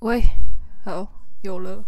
[0.00, 0.22] 喂，
[0.84, 1.06] 好，
[1.42, 1.84] 有了。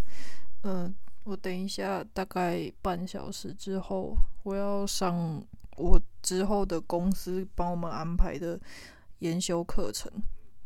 [0.63, 0.93] 嗯、
[1.25, 5.43] 我等一下，大概半小时之后，我要上
[5.77, 8.59] 我之后的公司帮我们安排的
[9.21, 10.11] 研修课程。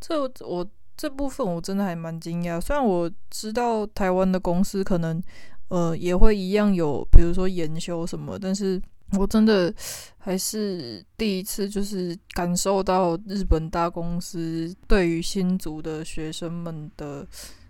[0.00, 2.60] 这我这部分我真的还蛮惊讶。
[2.60, 5.22] 虽然我知道台湾的公司可能
[5.68, 8.80] 呃也会一样有，比如说研修什么，但是。
[9.18, 9.72] 我真的
[10.18, 17.26] 还是第一次，就是感受到日本大公司对于新卒的学生们的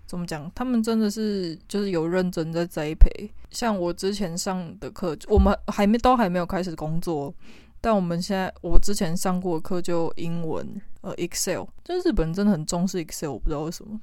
[0.07, 0.51] 怎么讲？
[0.55, 3.31] 他们真的是就是有认真在栽培。
[3.51, 7.33] 像我之前上的课，我们还没都还没有开始工作，
[7.81, 14.01] 但我们现在我之前上过课就英文，呃，Excel，就日本人真的很重视 Excel，我不知道为什么。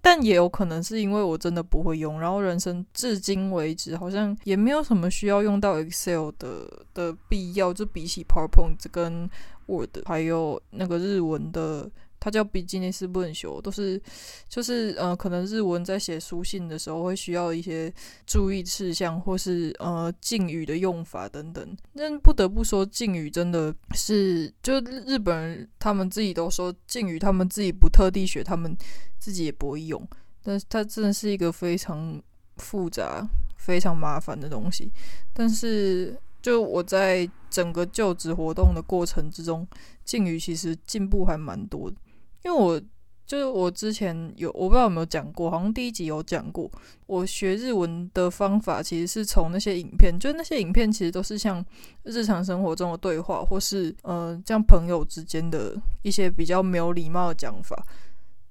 [0.00, 9.28] 但也有可能是因为我真的不会用，然后人生至今为止好像也没有什么需要用到 Excel 的的必要，就比起 PowerPoint 跟
[9.66, 11.90] Word，还有那个日文的。
[12.24, 14.00] 它叫比基尼斯不能修，都是
[14.48, 17.92] 就是呃，可能日文在写书信的时候会需要一些
[18.24, 21.76] 注意事项，或是呃敬语的用法等等。
[21.94, 28.74] 但不得不说，敬语真的是就日本人他们自己都说敬语，他们自己不特地学，他们
[29.18, 30.08] 自己也不会用。
[30.42, 32.18] 但是它真的是一个非常
[32.56, 34.90] 复杂、非常麻烦的东西。
[35.34, 39.68] 但是就我在整个就职活动的过程之中，
[40.06, 41.96] 敬语其实进步还蛮多的。
[42.44, 42.80] 因为我
[43.26, 46.70] 就是我之前有我不知道有没有讲过，好像第一集有讲过。
[47.06, 51.64] 我学日文的方法其实是从那些影片，就那些影片其实都是像
[52.02, 57.82] 日常生活中的对话，或是呃像朋友之间的一些比较没有礼貌的讲法。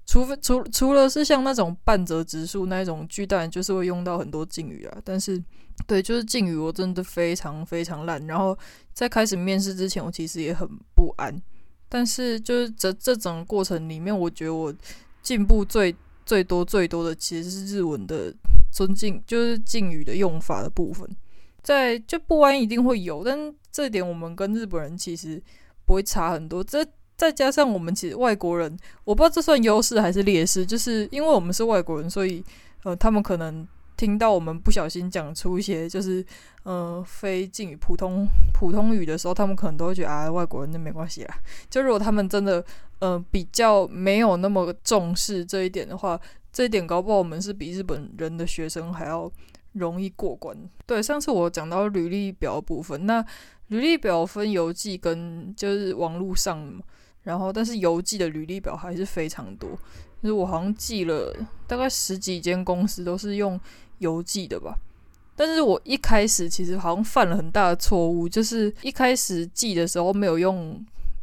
[0.06, 4.98] 除非除除了是像那种半泽直树那一种巨蛋，就是会用到很多敬语啊。
[5.06, 5.42] 但是
[5.88, 8.26] 对，就是敬语我真的非常非常烂。
[8.28, 8.58] 然后
[8.92, 11.34] 在开始面试之前，我其实也很不安。
[11.94, 14.74] 但是就是这这整个过程里面，我觉得我
[15.22, 18.34] 进步最最多最多的其实是日文的
[18.72, 21.08] 尊敬，就是敬语的用法的部分。
[21.62, 25.40] 在就不安一定会有，但这点我们跟日本人其实
[25.86, 26.64] 不会差很多。
[26.64, 26.84] 这
[27.16, 32.44] 再加上我们其实外国人，我不知道这算优势还是劣势，就是因为我们是外国人，所以
[32.84, 33.68] 呃，他们可能。
[34.04, 36.24] 听到我们不小心讲出一些就是
[36.64, 41.34] 呃非敬语普通普通语的时候，他们可能都会觉得啊，外国人那没关系啦。
[41.70, 42.62] 就如果他们真的
[43.00, 46.20] 呃比较没有那么重视这一点的话，
[46.52, 49.32] 这一点搞不好我们是比日本人的学生还要
[49.72, 50.54] 容易过关。
[50.86, 53.26] 对，上次我讲到履历表部分，那
[53.68, 56.78] 履历表分邮寄跟就是网络上，
[57.22, 59.70] 然后但是邮寄的履历表还是非常多，
[60.22, 61.34] 就是我好像寄了
[61.66, 63.58] 大概十几间公司都是用。
[64.00, 64.78] 邮寄的吧，
[65.36, 70.80] 但是我一开始其实好像犯了很大的错误，就是一开始寄的时候没有用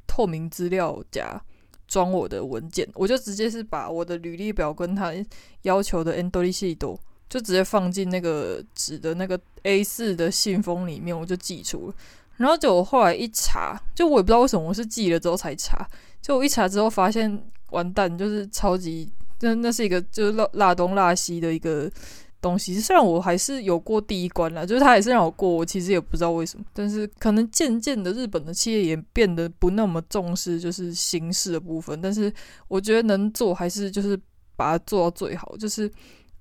[0.07, 1.41] 透明资料夹
[1.87, 5.13] 装我的文件，我就直接是把我的履历表跟他
[5.63, 6.99] 要求的 Entry Sheet
[7.29, 11.95] 就直接放进那个纸的那个 A4 的信封里面，我就寄出了。
[12.37, 15.87] 然后就我后来一查，就我也不知道为什么我是寄了之后才查，
[16.21, 19.09] 就我一查之后发现完蛋，就是超级
[19.41, 21.89] 那那是一个就是落落东落西的一个。
[22.41, 32.33] 东西虽然我还是有过第一关啦，就是他也是让我过，我其实也不知道为什么，但是可能渐渐的日本的企业也变得不那么重视就是形式的部分，但是
[32.67, 34.19] 我觉得能做还是就是
[34.57, 35.91] 把它做到最好，就是、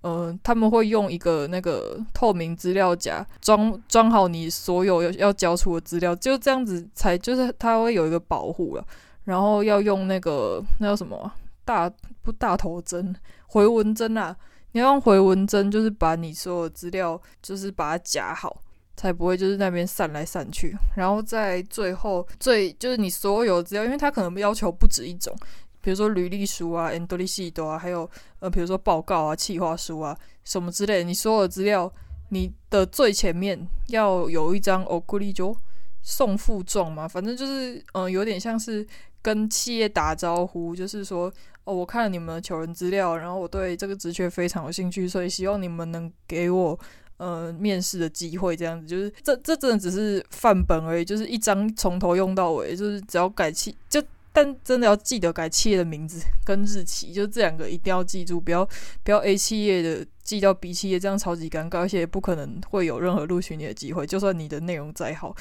[0.02, 8.86] 呃，他们会用一个那个透明资料夹装装好你所有要要交出的资料，就这样子才就是它会有一个保护了，
[9.26, 11.30] 然后要用那个那叫什么
[11.66, 13.14] 大不大头针
[13.48, 14.34] 回纹针啊。
[14.72, 18.62] 你要用回纹针，就是把你所有资料，就是把它夹好，
[18.96, 20.78] 才不会就是那边散来散去。
[20.96, 25.36] 然后在最后最就是你所有资料，因为它可能要求不止一种，
[25.82, 28.08] 比如说履历书啊、entry sheet 啊，还有
[28.40, 31.04] 呃，比如说报告啊、企划书啊什么之类的。
[31.04, 31.92] 你所有资料，
[32.30, 35.56] 你的最前面要有一张 okurijo
[36.04, 38.86] 送付状嘛，反正就是嗯、有点像是
[39.20, 41.34] 跟企业打招呼，就是说。
[41.70, 46.78] 哦，我看了你们的求人资料，然后我对这个职缺非常有兴趣，所以希望你们能给我
[47.18, 48.56] 呃面试的机会。
[48.58, 54.02] 这样子，就是这这真的只是范本而已，就是一张从头用到尾，就是只要改企就，
[54.34, 58.68] 但真的要记得改企业的名字跟日期，就这两个一定要记住，不要
[59.04, 65.36] 不要 A 企业的寄到 B 企业，这样超级尴尬，而且也不可能会有任何录取你的机会，就算你的内容再好。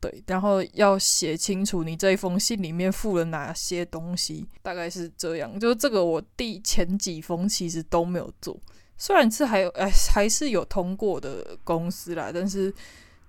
[0.00, 5.58] 对，然后要写清楚你这一封信里面附了哪些东西，大概是这样。
[5.58, 8.56] 就是这个，我第前几封其实都没有做，
[8.96, 12.72] 虽然是还有哎，还是有通过的公司啦，但是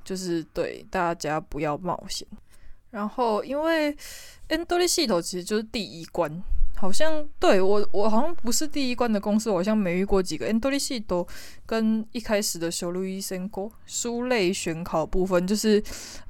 [0.04, 2.28] 就是对大家不要冒险。
[2.92, 3.96] 然后因为
[4.48, 6.32] Entry Sheet 其实就是第一关，
[6.79, 10.47] 好像对我，我好像不是第一关的公司，我好像没遇过几个。
[10.47, 11.27] エントリーシート
[11.65, 15.83] 跟一开始的书类选考书类选考部分，就是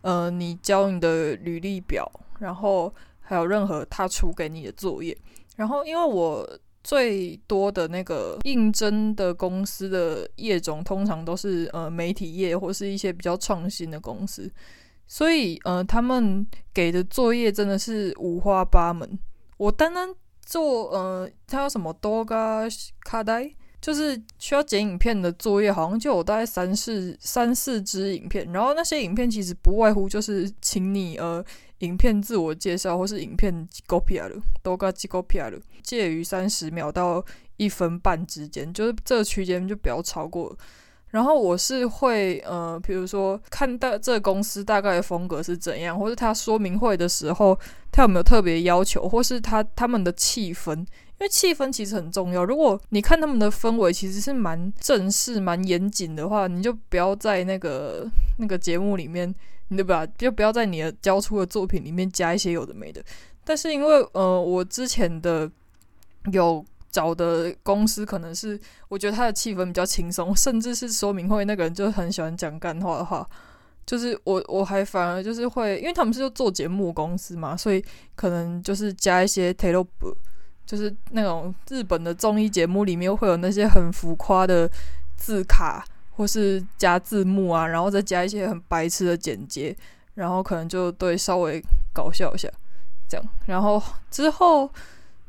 [0.02, 5.16] 呃，你交你的履历表，然后还有任何他出给你的作业。
[5.56, 6.48] 然后，因为我
[6.82, 14.50] 最多的那个应征的公司的业种，通常都是呃媒体业或是一些比较创新的公司。
[15.06, 19.18] 所以，呃，他们给的作业真的是五花八门。
[19.56, 20.12] 我单单
[20.49, 22.67] 做，呃，他有什么动画
[23.03, 28.51] 课题，就是需要剪影片的作业，好像就有大概三四三四支影片。
[28.51, 31.45] 然后那些影片其实不外乎就是请你，呃，
[31.79, 37.23] 影片自我介绍或是影片几个片了，动画几个片了，介于三十秒到
[37.57, 40.57] 一分半之间，就是这个区间就不要超过。
[41.11, 47.57] 然后我是会呃，比如说看到这个公司大概的风格是怎样，或是他说明会的时候
[47.91, 50.85] 他有没有特别要求，或是他他们的气氛，因
[51.21, 52.45] 为气氛其实很重要。
[52.45, 58.07] 如果你看他们的氛围其实是蛮正式、蛮严谨的话，你就不要在那个
[58.37, 59.33] 那个节目里面，
[59.69, 63.03] 你对吧就不要在你的交出的作品里面加一些有的没的。
[63.43, 65.49] 但是因为呃，我之前的
[66.31, 66.63] 有。
[66.98, 73.28] 找的公司可能是，我觉得他的气氛比较轻松，甚至是说明会那个人就很喜欢讲干话的话，
[73.84, 77.84] 就是我我还反而就是会，因为他们是做节目公司嘛，所以
[78.14, 80.14] 可能就是加一些テロップ，
[80.64, 84.70] 就是那种日本的综艺节目里面会有那些很浮夸的
[85.16, 89.76] 字卡，或是加字幕啊，然后再加一些很白痴的剪接，
[90.14, 91.60] 然后可能就对稍微
[91.92, 92.48] 搞笑一下
[93.08, 93.82] 这样，然后
[94.12, 94.70] 之后。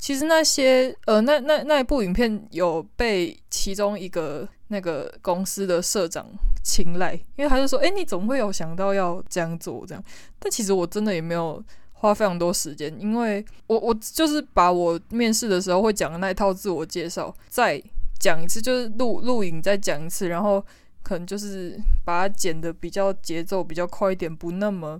[0.00, 6.26] 其实那些呃，那那那一部影片有被其中一个那个公司的社长
[6.64, 9.84] 青睐，因为他就说：“诶，你怎么会有想到要这样做？
[9.86, 10.02] 这样？”
[10.40, 11.62] 但其实我真的也没有
[11.92, 17.78] 花非常多时间，因为我我就是把我面试的时候会讲的那一套自我介绍再
[18.18, 20.64] 讲一次，就是录录影再讲一次，然后
[21.02, 24.98] 可能就是把它剪得比较节奏比较快一点，不那么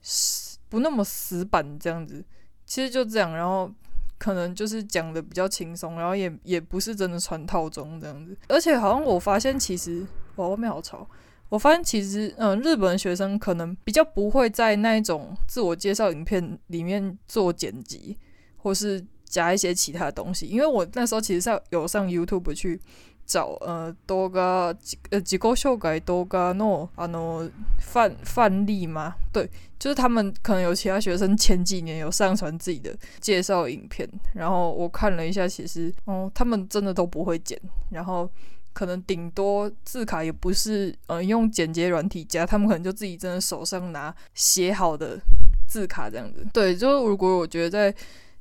[0.00, 2.24] 死不那么死板这样子。
[2.64, 3.70] 其实就这样，然后。
[4.18, 11.08] 可能就是讲的比较轻松，然后也也不是真的穿套装这样子，而且好像我发现其实我外面好吵，
[11.48, 18.18] 我发现其实嗯，日本学生可能比较不会在那一种自我介绍影片里面做剪辑，
[18.56, 22.80] 或是加一些其他东西，因为我那时候其实是有上 YouTube 去。
[23.27, 24.73] 找呃动画
[25.09, 27.49] 呃自己绍介动画のあの
[27.79, 29.49] 范范例嘛，对，
[29.79, 37.57] 就是他们可能有其他学生前几年有上传自己的介绍影片，然后我看了一下，其实哦，他们真的都不会剪，
[37.91, 38.29] 然后
[38.73, 45.17] 可能顶多字卡也不是呃用剪接软体加，他们可能就自己真的手上拿写好的
[45.65, 46.45] 字卡这样子。
[46.51, 47.95] 对，就是如果我觉得在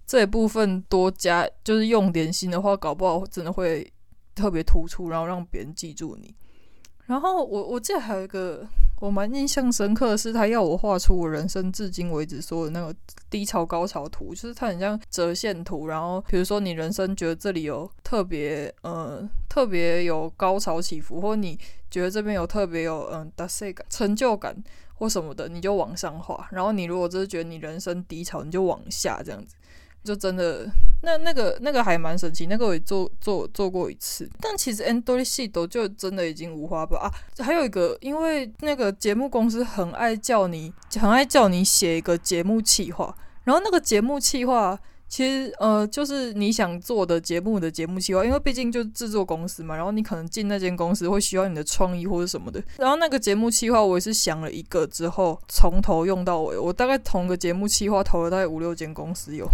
[0.04, 3.88] 这一部分多加就是用点心的话，搞不好真的会。
[4.37, 6.33] 特别突出，然后让别人记住你。
[7.07, 8.67] 然后我我记得还有一个
[8.99, 12.93] 我蛮印象深刻的是，他要我画出我人生至今为止说的那个
[13.29, 15.87] 低潮高潮图，就是它很像折线图。
[15.87, 21.57] 然后比如说你人生觉得这里有特别呃特别有高潮起伏，或你
[21.89, 24.53] 觉得这边有特别有嗯达成感成就感
[24.95, 26.45] 或什么的，你就往上画。
[26.51, 29.55] 然后你如果就是觉得你人生低潮，你就往下这样子。
[30.06, 30.68] 就真的，
[31.02, 34.28] 那那个那个还蛮神奇，那个我也做做做过一次。
[34.40, 37.10] 但其实エントリーシート就真的已经五花八啊。
[37.38, 43.14] 还有一个，因为那个节目公司很爱叫你，很爱叫你写一个节目企划。
[43.44, 44.76] 然后那个节目企划，
[45.08, 48.24] 其实呃，就是你想做的节目的节目企划。
[48.24, 52.60] 因为毕竟就是制作公司嘛，然后你可能进那间公司会需要你的创意或者什么的。
[52.76, 56.58] 然后那个节目企划，我也是想了一个之后，从头用到尾。
[56.58, 59.46] 我大概同个节目企划投了大概五六间公司有。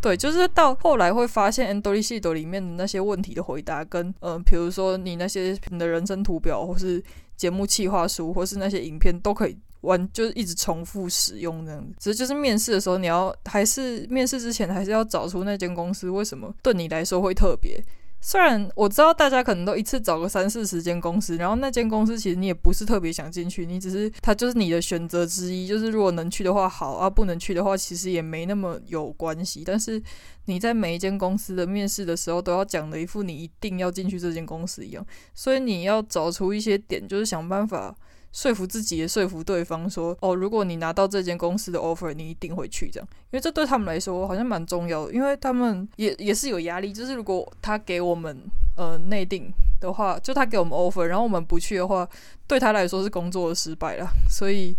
[0.00, 7.02] 对，就是到后来会发现，エントリーシート里面的那些问题的回答，跟嗯，比如说你那些你的人生图表，或是
[7.36, 11.94] 节目企划书，或是那些影片，都可以玩，就是一直重复使用这样子。
[11.98, 17.82] 只是就是面试的时候，你要还是面试之前，还是要找出那间公司为什么对你来说会特别。
[18.21, 29.63] 虽然我知道大家可能都一次找个三四十间公司，然后那间公司其实你也不是特别想进去，你只是它就是你的选择之一，就是如果能去的话好啊，不能去的话其实也没那么有关系。
[29.65, 30.01] 但是
[30.45, 37.95] 你在每一间公司的面试的时候都要讲的一副你一定要进去这间公司一样，所以你要找出一些点，就是想办法。
[38.31, 42.89] 说服自己也说服对方说，哦，如果你拿到这间公司的 offer，你一定会去。
[42.91, 48.37] 这样，因为这对他们来说好像蛮重要的，因为他们也也是有压力，就是如果他给我们
[48.77, 52.07] 呃内定的话，就他给我们 offer，然后我们不去的话，
[52.47, 54.75] 对他来说是工作的失败了，所以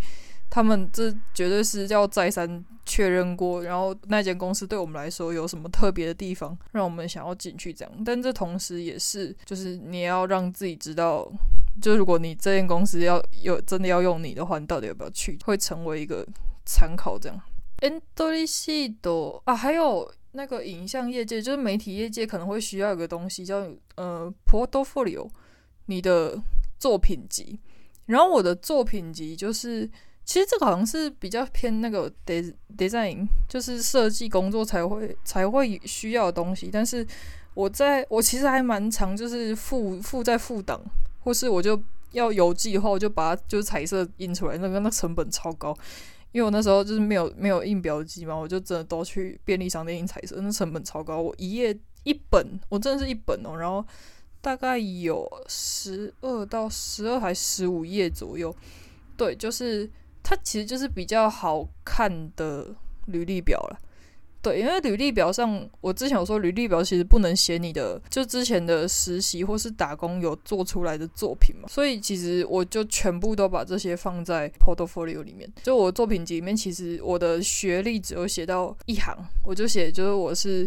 [0.49, 7.93] 他们这绝对是要再三确认过，然后那间公司对我们来说有什么特别的地方，让我们想要进去这样。
[8.05, 11.31] 但这同时也是，就是你要让自己知道，
[11.82, 16.26] 就如果你这间公司要有真的要用你的话，你到底要不要去，会成为一个
[16.66, 17.40] 参考这样。
[17.82, 25.28] エントリーシート啊，还有那个影像业界，就是媒体业界可能会需要一个东西叫呃，portfolio，
[25.88, 26.42] 你的
[26.80, 27.60] 作品集。
[28.06, 29.86] 然后我的作品集就是，
[30.24, 32.12] 其实这个好像是比较偏那个
[32.78, 36.70] design，就是设计工作才会才会需要的东西。
[36.72, 37.06] 但是
[37.54, 40.80] 我在我其实还蛮常，就是附附在副档，
[41.31, 45.73] 或是我就要有计划，我就把它就是彩色印出来，那个那成本超高。
[46.33, 51.23] 因为我那时候就是没有没有印表机嘛，我就真的都去便利商店印彩色，那成本超高。
[51.23, 53.87] 我一页一本，我真的是一本哦，然后
[54.41, 58.53] 大概有十二到十二还十五页左右。
[59.17, 59.89] 对，就是
[60.25, 62.75] 它其实就是比较好看的
[63.07, 63.79] 履历表了。
[64.43, 75.47] 对，因为履历表上，我之前有说履历表其实不能写你的，就之前的实习或是打工有做出来的作品嘛，所以其实我就全部都把这些放在 portfolio 里面。
[75.63, 80.67] 就我作品集里面，其实我的学历只有写到一行，我就写就是我是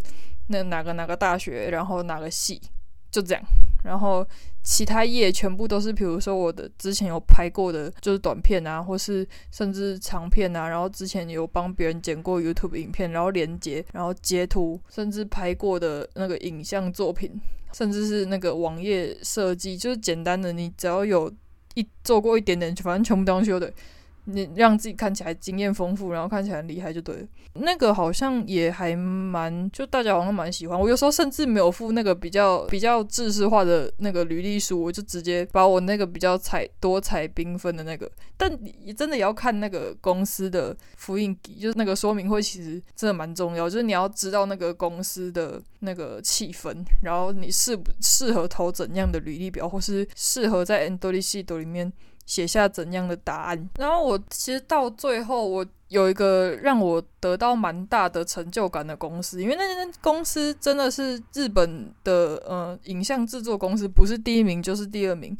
[0.49, 2.61] 那哪个哪个大学，然后哪个系，
[3.09, 3.43] 就这样。
[3.83, 4.25] 然后
[4.63, 10.67] 其他页全部都是，比如说我的之前有拍过的，就是短片啊，或是甚至长片啊。
[10.69, 17.29] 然后之前有帮别人剪过 YouTube 影片，然后连接，然后截图，甚至拍过的那个影像作品，
[17.73, 21.31] 甚至是那个网页设计，就是简单的，你只要有
[21.75, 23.73] 一做过一点点，反正全部东西都对。
[24.24, 27.26] 你让自己看起来经验丰富，然后看起来很厉害就对了。
[27.54, 30.78] 那个好像也还蛮，就大家好像蛮喜欢。
[30.78, 38.08] 我有时候甚至没有附那个比较比较制式化的那个履历书，我就直接把我那个比较彩多彩缤纷的那个。
[38.36, 38.52] 但
[38.84, 43.68] 你真的也要看那个公司的复印机，就是那个说明会，其实真的蛮重要。
[43.68, 51.90] 就是你要知道那个公司的那个气氛，然后你适不适合投怎样的履历表，或是适合在エントリーシート里面。
[52.25, 53.69] 写下怎样的答案？
[53.77, 65.37] 然后我其实到最后，我有一个让我得到蛮大的成就感的公司，因为那间公司真的是日本的呃影像制作公司，不是第一名就是第二名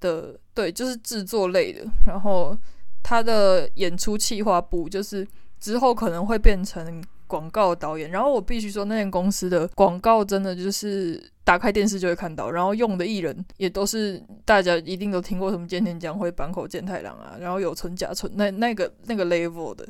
[0.00, 1.84] 的，对，就是制作类的。
[2.06, 2.56] 然后
[3.02, 5.26] 他的演出企划部，就是
[5.60, 8.10] 之后可能会变成广告导演。
[8.10, 11.30] 然后我必须说，那间公司的广告真的就是。
[11.44, 19.84] 打开电视就会看到，然后用的艺人也都是大家一定都听过什么菅田将晖、坂口健太郎啊，然后有村甲村那那个那个 level 的，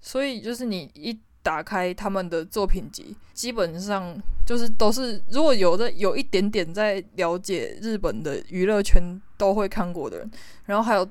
[0.00, 4.16] 所以就是你一打开他们的作品集，基本上
[4.46, 10.30] 就是都是如果有的有一点点在了解日本的娱乐圈都会看过的人，
[10.66, 11.04] 然后还有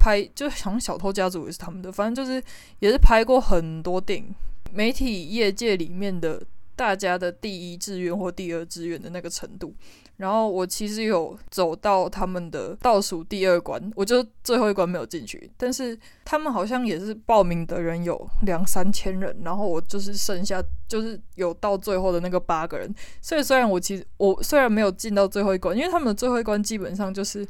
[0.00, 2.42] 拍就像小偷家族也是他们的，反正就是
[2.80, 4.34] 也是拍过很多电影，
[4.72, 6.42] 媒体业界里面的。
[6.76, 9.74] 大家的第一志愿或第二志愿的那个程度，
[10.16, 27.46] 然后我其实有走到他们的倒数第二关，我就最后一关没有进去，但是他们好像也是报名的人有两三千人，然后我就是剩下就是有到最后的那个八个人，所以虽然我其实我虽然没有进到最后一关，因为他们的最后一关基本上就是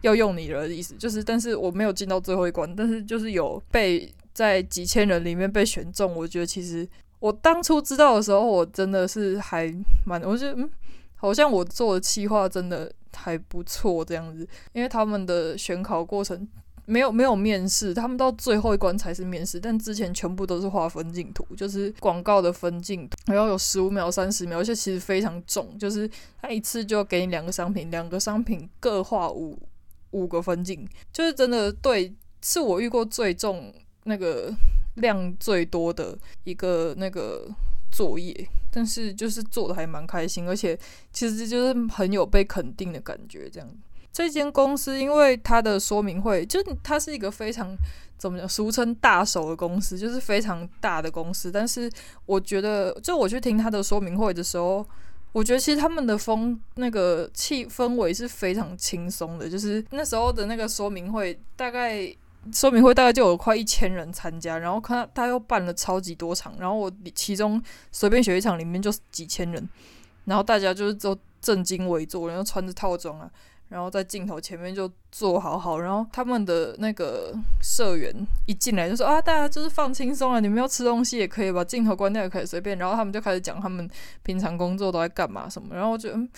[0.00, 6.88] 要用你的意思，就是但是我没有进到最后一关，但是就是有被在几千人里面被选中，我觉得其实。
[7.20, 9.70] 我当初知道的时候，我真的是还
[10.06, 10.70] 蛮，我觉得嗯，
[11.16, 16.48] 好像我做的企划真的还不错这样子，因为他们的选考过程
[16.86, 26.10] 没有没有面试，他们到最后一关才是面试，但之前全部都是画分镜图，就是广告的分镜图，然后有十五秒、三十秒，而且其实非常重，就是
[26.40, 29.58] 他一次就给你两个商品，两个商品各画五
[30.12, 33.70] 五个分镜，就是真的对，是我遇过最重
[34.04, 34.54] 那个。
[34.96, 37.48] 量最多的一个那个
[37.92, 38.34] 作业，
[38.70, 40.76] 但是就是做的还蛮开心，而且
[41.12, 43.48] 其实就是很有被肯定的感觉。
[43.48, 43.68] 这样，
[44.12, 47.74] 这间公司因为它的说明会，就它是一个非常
[48.18, 51.50] 怎么讲，俗称大手的公司，就是非常大的公司。
[51.50, 51.88] 但是
[52.26, 54.84] 我觉得，就我去听他的说明会的时候，
[55.30, 62.12] 我觉得其实他们的风那个气氛围是非常轻松的，就是那时候的那个说明会大概。
[62.52, 69.68] 说明会大概就有快一千人参加，然后看他又办了超级多场，然后我其中随便选一场里面就几千人，
[70.24, 73.30] 然后大家就是都正襟危坐，然后穿着套装啊，
[73.68, 78.10] 然后在镜头前面就坐好好，然后他们的那个社员
[78.46, 83.88] 一进来就说啊，大家就是放轻松啊，你们要吃东西也可以，把镜头关掉也可以随便，然后他们就开始讲他们
[84.22, 86.28] 平常工作都在干嘛什么，然后我觉得嗯。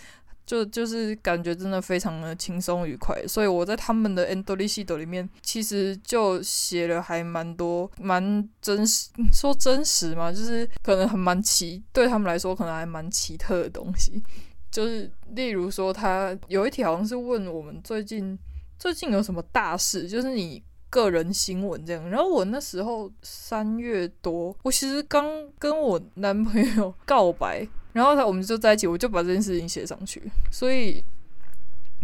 [0.44, 3.26] 就就是感觉真的非常的轻松愉快。
[3.26, 14.22] 所以我在他们的 Entry Sheet 里面，其实就写了还蛮多蛮真实，说真实嘛，就是可能还蛮奇，对他们来说可能还蛮奇特的东西。
[14.70, 18.38] 就是例如说，他有一条好像是问我们最近
[18.78, 20.62] 最近有什么大事，就是你。
[20.92, 25.24] 个人新闻这样，然后我那时候三月多，我其实刚
[25.58, 31.02] 跟我男朋友告白，然后他我们就在一起，我就把这件事情写上去，所以。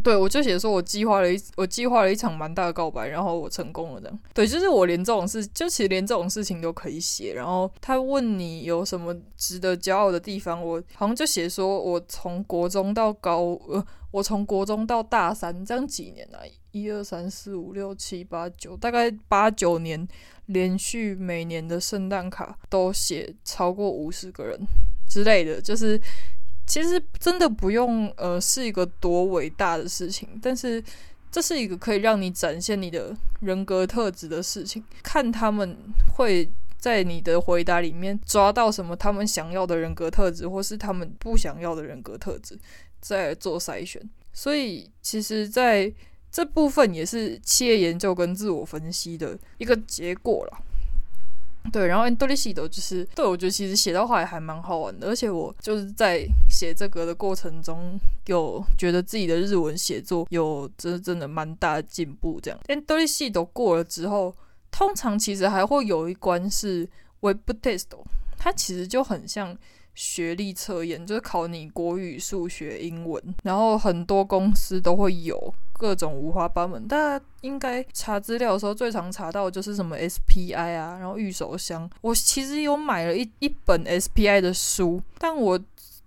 [0.00, 4.18] 对，我就写说，我计划了一，我计划了一场蛮大的告白，然后我成功了，这样。
[4.32, 7.34] 对，就是我连这种事，就其实连这种事情都可以写。
[7.34, 16.38] 然后他问你有什么值得骄傲的地方，我好像就写说，我从国中到高，呃，我从国中到大三，这样几年啊？
[16.70, 20.06] 一二三四五六七八九，大概八九年，
[20.46, 24.60] 连续每年的圣诞卡都写超过五十个人
[25.08, 26.00] 之类的，就是。
[26.70, 30.84] 其实真的不用，呃，是一个多伟大的事情，但是
[31.30, 34.84] 这是一个可以让你展现你的人格特质的事情。
[35.02, 35.74] 看他们
[36.14, 36.46] 会
[36.76, 42.58] 在你的回答里面抓到什么他们想要的人格特质，或是他们不想要的人格特质，
[43.00, 44.02] 再做筛选。
[44.34, 45.90] 所以，其实在
[46.30, 50.58] 这部分也是企业研究跟自我分析的一个结果了。
[51.70, 62.40] 对，然后 Entry Sheet 就是对，我觉得其实写到后来还蛮好玩的，而且我就是在写这个的过程中，有觉得自己的日文写作有真真的蛮大的进步。
[62.42, 64.34] 这样 Entry Sheet 过了之后，
[64.70, 66.88] 通常其实还会有一关是
[67.20, 67.86] Web Test，
[68.36, 69.56] 它其实就很像
[69.94, 75.54] 学历测验，就是考你国语、数学、英文，然后很多公司都会有。
[75.78, 81.88] 各种五花八门，大家应该查资料的时候最常查到的就是什么 SPI 啊，然后御守箱。
[82.00, 85.58] 我其实有买了一一本 SPI 的书，但我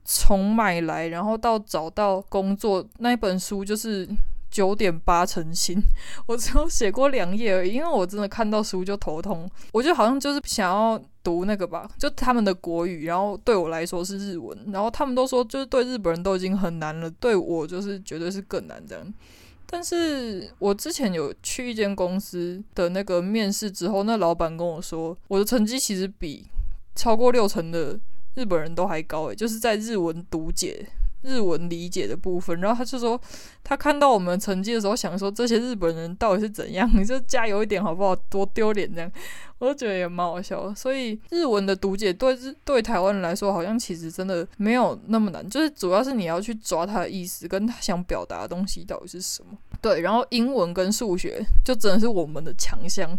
[0.04, 4.08] 从买来然后到找到工作那一本书就是
[4.50, 5.82] 九点八成新，
[6.28, 9.50] 我只有写过两页而已，因为我真的看到书就头痛。
[9.72, 19.14] 我就好像就是想要读那个吧，就他们的国语，然后对我来说是日文，然后他们都说就是对日本人都已经很难了，对我就是绝对是更难这样。
[19.72, 26.46] 但是我之前有去一间公司的那个面试之后，那老板跟我说，我的成绩其实比
[26.94, 27.98] 超过六成的
[28.36, 30.86] 日本人都还高诶，就是在日文读解、
[31.24, 32.60] 日文理解的部分。
[32.62, 33.20] 然后他就说，
[33.64, 36.90] 他看到我们成绩的时候，想说这些日本人到底是怎样？
[36.96, 38.16] 你就加油一点好不好？
[38.30, 39.12] 多丢脸这样，
[39.58, 40.74] 我就觉得也蛮好笑。
[40.76, 49.58] 所以日文的读解对日对台湾人来说，好像其实真的没有那么难，就是主要是你要去抓他的意思，跟他想表达的东西到底是什么。
[49.82, 53.18] 对，然后英文跟数学就真的是我们的强项，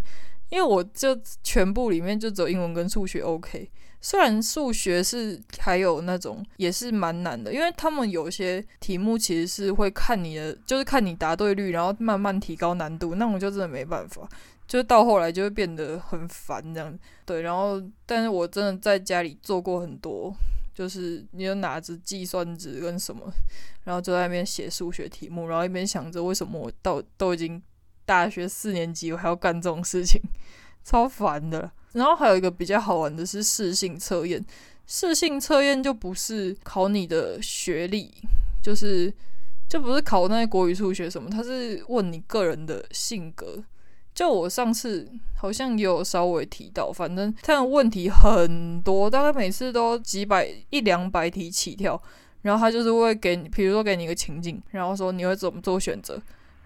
[0.53, 3.71] 因为我就全部里面就只有英文跟数学 OK。
[4.03, 14.29] 虽然数学是还有那种也是蛮难的，因为他们有些题目其实是会看你的，就是看你答对率，然后慢慢提高难度，那我就真的没办法，
[14.69, 16.99] 就是到后来就会变得很烦这样。
[17.25, 20.35] 对，然后但是我真的在家里做过很多。
[20.75, 23.31] 就是你就拿着计算纸跟什么，
[23.85, 27.62] 然后就在那边写数学题目，然后一边想着为什么我到都已经
[28.05, 30.21] 大学四年级，我还要干这种事情，
[30.85, 31.71] 超烦的。
[31.93, 34.45] 然后还有一个比较好玩的是试性测验，
[34.87, 38.11] 试性测验就不是考你的学历，
[38.62, 39.12] 就是
[39.69, 43.62] 就不是考那些国语、数学什么，它是问你个人的性格。
[44.15, 52.01] 就我上次好像也有稍微提到，反正他的问题很多，大概每次都几百一两百题起跳，
[52.43, 56.21] 然后他就是会给你，比如说给你一个情境，然后说你会怎么做选择，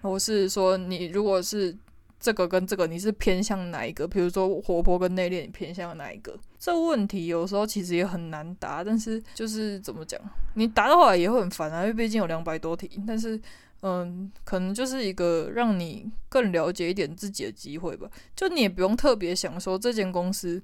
[0.07, 1.75] 或是说你如果是
[2.19, 4.07] 这个跟这个，你是偏向哪一个？
[4.07, 6.37] 比如说活泼跟内敛，你偏向哪一个？
[6.57, 10.19] 这问题有时候其实也很难答，但是就是怎么讲，
[10.55, 13.39] 你答的话也会很烦啊，因为毕竟有两百多题，但是。
[13.81, 18.09] 嗯，可能就是一个让你更了解一点自己的机会吧。
[18.35, 20.59] 就你也不用特别想说这间公司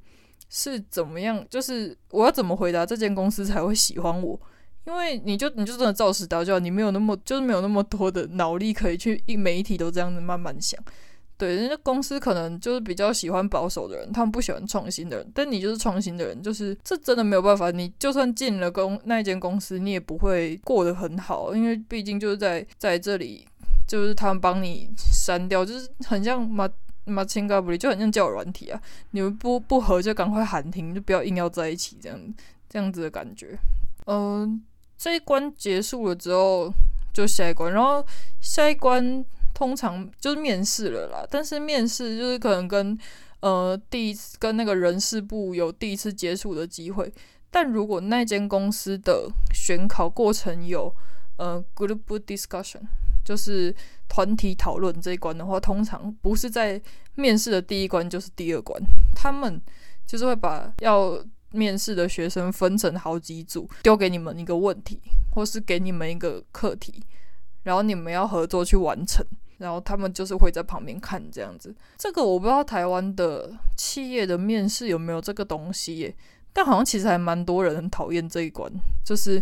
[0.49, 4.37] 是怎么样，就是我要怎么回答这间公司才会喜欢我，
[4.85, 10.79] 因为你就你就真的照实打教，你没有那么就是没有那么多的脑力可以去一每一题都这样子慢慢想。
[11.35, 15.31] 对，人家公司可能就是比较喜欢保守的人，他们不喜欢创新的人。
[15.33, 17.71] 但你就是创新的人，就是这真的没有办法。
[17.71, 23.45] 你就算进了公那一间公司，你也不会过得很好，因为毕竟就是在在这里，
[23.87, 26.69] 就是他们帮你删掉，就是很像马
[27.05, 28.79] 马青嘎布里，就很像叫软体啊。
[29.11, 32.19] 你们不不合就赶快喊停，就不要硬要在一起，这样
[32.69, 33.57] 这样子的感觉。
[34.05, 34.61] 嗯，
[35.03, 36.73] 这一关结束了之后，
[37.11, 38.05] 就下一关，然后
[38.39, 39.25] 下一关。
[39.53, 42.97] 通常就是面试了啦，但是面试就是可能跟
[43.41, 47.13] 呃第一次跟那个人事部有第一次接触的机会。
[47.51, 50.91] 但如果那间公司的选考过程有
[51.37, 52.81] 呃，group discussion，
[53.23, 53.73] 就是
[54.09, 56.81] 团体讨论这一关的话，通常不是在
[57.13, 58.81] 面试的第一关，就是第二关。
[59.15, 59.61] 他们
[60.07, 64.99] 就是会把要面试的学生分成好几组，丢给你们一个问题，
[65.31, 67.01] 或是给你们一个课题，
[67.63, 69.25] 然后你们要合作去完成。
[69.59, 71.73] 然后他们就是会在旁边看这样子。
[71.97, 76.13] 这个我不知道台湾的企业的面试有没有这个东西耶，
[76.51, 78.69] 但好像其实还蛮多人很讨厌这一关，
[79.05, 79.41] 就是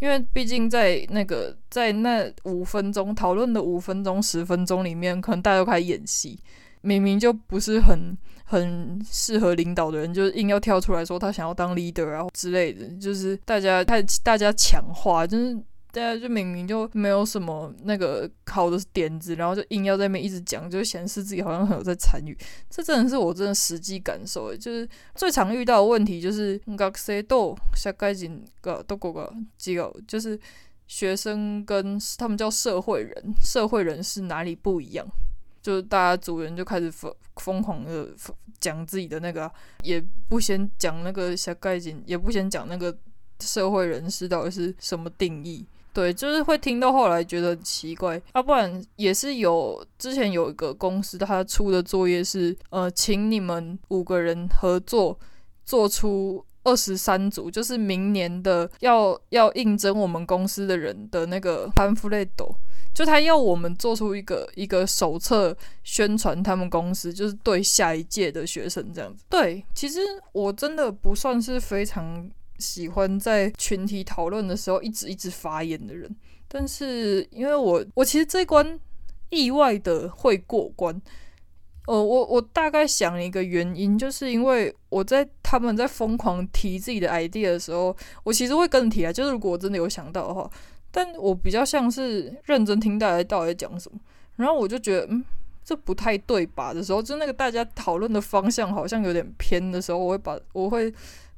[0.00, 6.38] 因为毕竟在那个在那五分钟讨论的五分钟十分钟里面，可能大家都开始演戏，
[6.81, 15.57] 明明就不是很很适合领导的人，就是硬要跳出来说他想要当 leader 啊之类的，就是大家太大家强化，就是。
[15.89, 22.37] 大家就明明就没有什么那个好的点子，然后就硬要在那边一直讲，就显示自己好像很有在参与。
[22.69, 30.39] 这真的是我真的实际感受，就是最常遇到的问题就是学生と社会人がどこが违う，就是
[30.87, 35.07] 学生跟他们叫社会人，社会人是哪里不一样？
[35.62, 38.08] 就是大家组员就开始疯疯狂的
[38.60, 39.50] 讲自己的那个，
[39.82, 42.94] 也不先讲那个社会人，也不先讲那个
[43.40, 45.66] 社会人士到底是什么定义。
[45.94, 55.18] 对，就是会听到后来觉得很奇怪，要、啊、不然也是有之前有一个公司，他出的作业是，呃，请你们五个人合作
[55.66, 62.28] 做出二十三组，就是明年的要要应征我们公司的人的那个 pamphlet，
[62.94, 69.24] 就他要我们做出一个一个手册宣传他们公司，就是对下一届的学生这样子。
[69.28, 70.00] 对，其实
[70.32, 72.30] 我真的不算是非常。
[72.58, 76.08] 喜欢在群体讨论的时候一直一直发言的人，
[76.46, 78.78] 但是因为我我其实这一关
[79.30, 81.02] 意外的会过关，
[81.86, 90.48] 呃，我我大概想一个原因，就是因为我在他们在疯狂提自己的 idea 的时候，我其实会跟着提啊，就是如果我真的有想到的话，
[90.90, 93.98] 但我比较像是认真听大家到底在讲什么，
[94.36, 95.24] 然后我就觉得嗯，
[95.64, 100.92] 这不太对吧的时候，就那个大家讨论的方向好像有点偏的时候，我会把我会。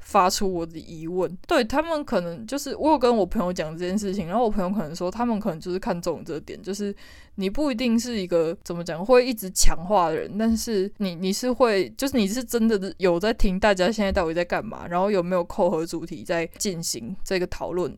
[0.04, 6.94] 发出我的疑问，对他们可能就是我有跟我朋友讲这件事情，然后我朋友可能说他们可能就是看中这点，就是
[7.36, 17.90] 你不一定是一个怎么讲会一直强化的人，但是你你是会就是你是真的有在听大家现在到底在干嘛，然后有没有扣合主题在进行这个讨论，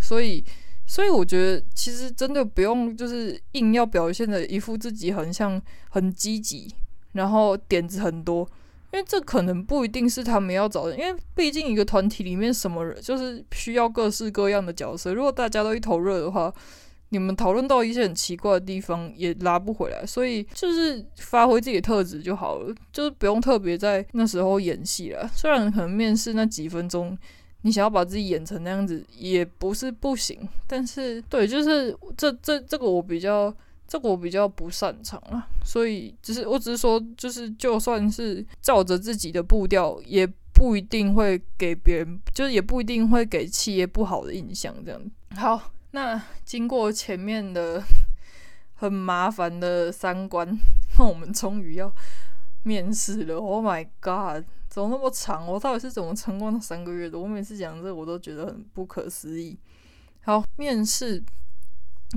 [0.00, 0.44] 所以
[0.86, 6.74] 所以我觉得其实真的不用就是硬要表现的一副自己很像很积极，
[7.12, 8.46] 然后点子很多。
[8.94, 15.12] 因为这可能不一定是他们要找的，因为毕竟一个团体里面什么人就是需要各式各样的角色。
[15.12, 16.54] 如果大家都一头热的话，
[17.08, 20.06] 你们讨论到一些很奇怪的地方也拉不回来。
[20.06, 25.28] 所以就是发挥自己的特质就好了，就是不用特别在那时候演戏了。
[25.34, 27.18] 虽然可能面试那几分钟，
[27.62, 33.52] 你想要把自己演成那样子也不是不行，但是对，就是这这这个我比较。
[33.86, 44.74] 这个我比较不擅长啊，所以只是我只是说，就是就算是照着自己的步调，也不一定会给别人，就是也不一定会给企业不好的印象。
[44.84, 45.00] 这样
[45.36, 47.82] 好，那经过前面的
[48.74, 50.58] 很麻烦的三关，
[50.98, 51.92] 那我们终于要
[52.62, 53.36] 面试了。
[53.36, 55.46] Oh my god，怎么那么长？
[55.46, 57.18] 我到底是怎么撑过那三个月的？
[57.18, 59.58] 我每次讲这，我都觉得很不可思议。
[60.22, 61.22] 好，面试。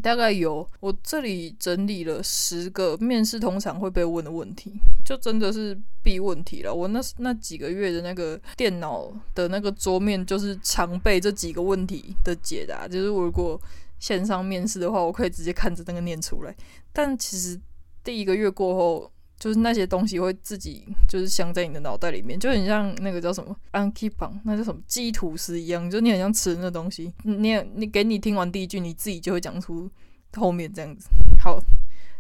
[0.02, 6.74] 大概有我这里整理了十个面试通常会被问的问题， 就真的是必问题了。
[6.74, 12.88] 我那那几个月的那个电脑的那个桌面，就是常备这几个问题的解答。
[12.88, 13.60] 就是我如果
[14.00, 16.56] 线上面试的话，我可以直接看着那个念出来。
[16.94, 17.60] 但其实
[18.04, 29.90] 第一个月过后，就是那些东西会自己就是镶在你的脑袋里面，就很像那个叫什么暗记榜，那叫什么鸡吐司一样，就你很像吃那东西，你你给你听完第一句，你自己就会讲出
[30.36, 31.08] 后面这样子。
[31.40, 31.60] 好，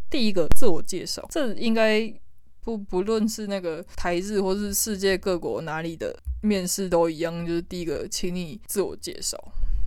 [0.10, 2.14] 第一个自我介绍，这应该
[2.64, 9.38] 不不论是那个台日或是世界各国哪里的面试都一样，就是第一个，请你自我介绍。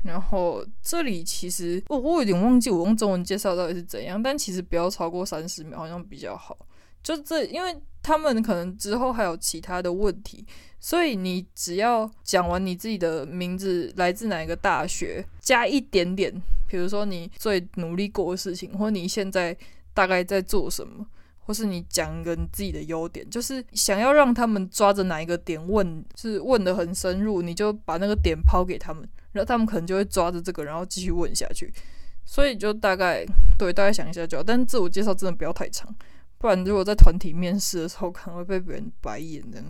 [0.03, 6.57] 然后这里其实我我有点忘记我用中文介绍到底是怎样，但其实不要超过三十秒，好像比较好。
[7.03, 10.45] 就这，因为他们可能之后还有其他的问题，
[10.79, 16.33] 所以你只要讲完你自己的名字，来自哪一个大学，加一点点，
[16.69, 19.57] 比如说你最努力过的事情，或你现在
[19.93, 21.07] 大概在做什么，
[21.41, 31.73] 或是你讲一个你自己的优点，就是想要让他们抓着哪一个点问，是问得很深入，你就把那个点抛给他们，然后他们可能就会抓着这个，然后继续问下去。
[32.25, 33.27] 所以就大概
[33.59, 35.93] 对，大概想一下就好，但自我介绍真的不要太长。
[36.41, 39.67] 不然，如果在团体面试的时候，可能会被别人白眼这样。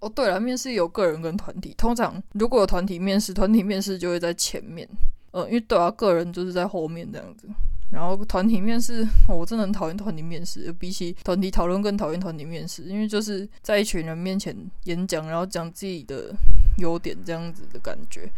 [0.00, 4.86] 哦，对了，面试有个人跟团体，通常如果有团体面试，团体面试就会在前面。
[5.30, 7.48] 呃，因为对啊，个人就是在后面这样子。
[7.92, 16.34] 然后团体面试， 我真的很讨厌团体面试，比起团体讨论更讨厌团体面试，因为就是在一群人面前演讲，然后讲自己的
[16.78, 18.28] 优点这样子的感觉，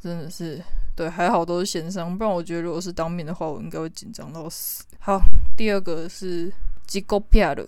[0.00, 0.62] 真的是
[0.94, 4.84] 对，还好都是线上，不然我觉得如果是当面的话，我应该会紧张到死。
[5.00, 5.20] 好，
[5.56, 6.46] 第二个是
[6.86, 7.66] 自己 PR。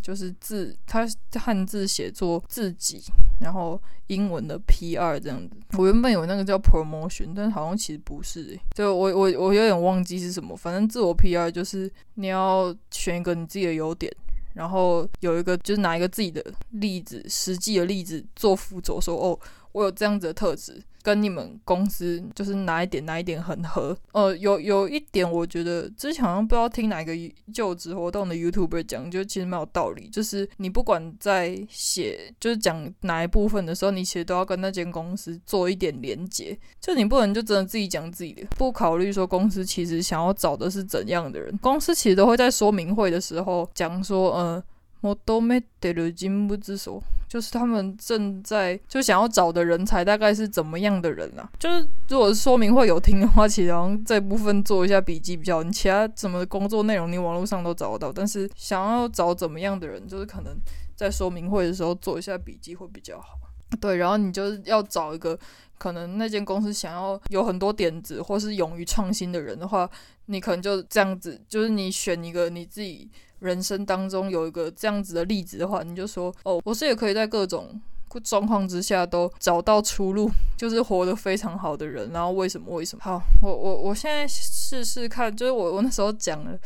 [0.00, 1.04] 就是字，它
[1.40, 3.02] 汉字写作自己，
[3.40, 5.56] 然后英文的 PR 这样子。
[5.76, 8.60] 我原本以为那个叫 promotion，但好像其实不是欸。
[8.74, 14.14] 就我我我有点忘记是什么，反正自我 PR 就是你要选一个你自己的优点，
[14.54, 19.36] 然后有一个就是拿一个自己的例子，实际的例子做辅佐，说哦，
[19.72, 20.82] 我有这样子的特质。
[21.00, 27.14] 跟你们公司就是哪一点哪一点很合，呃，有有一点我觉得之前好像不知道听哪个
[27.54, 30.10] 就职活动的 YouTuber 讲，就其实蛮有道理。
[30.10, 36.58] 就是你不管在写，就是讲哪一部分的时候，你其实都要跟那间公司做一点连接。
[36.78, 41.56] 就你不能就真的自己讲自己的，不考虑说公司其实想要找的是怎样的人。
[41.58, 44.62] 公司其实都会在说明会的时候讲说，呃。
[45.01, 51.49] 求めてる人物像，就是他们正在就想要找的人才大概是怎么样的人啊？
[51.59, 55.61] 就是如果说明会有听的话，其实好像这部分做一下笔记比较。
[55.61, 58.13] 你其他什么工作内容，你网络上都找得到。
[58.13, 60.55] 但是想要找怎么样的人，就是可能
[60.95, 63.37] 在说明会的时候做一下笔记会比较好。
[63.81, 65.37] 对，然后你就是要找一个
[65.77, 69.89] 可能那间公司想要有很多点子或是勇于创新的人的话，
[70.27, 73.11] 你可能就这样子，就是你选一个你自己。
[73.40, 77.80] 人生当中有一个这样子的例子的话，你就说哦，我是也可以在各种
[78.24, 82.10] 状况之下都找到出路，就是活得非常好的人。
[82.10, 82.74] 然后为什么？
[82.74, 83.04] 为什么？
[83.04, 86.58] 好，我我我现在试试看，就是我我那时候讲了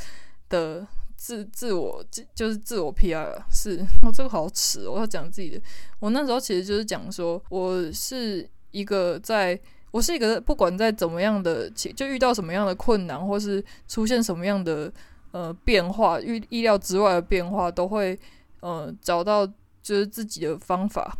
[0.48, 2.02] 的自自我
[2.35, 5.61] 就是自我 PR 是，哦，这个好耻哦，我要讲自己的。
[5.98, 9.58] 我那时候其实就是讲说，我是一个在，
[9.90, 14.90] 我是一个不管在怎么样的，就遇到什么样的困难，或是出现什么样的。
[15.32, 18.18] 呃，变化预意料之外的变化，都会
[18.60, 19.46] 呃找到
[19.82, 21.16] 就是自己的方法，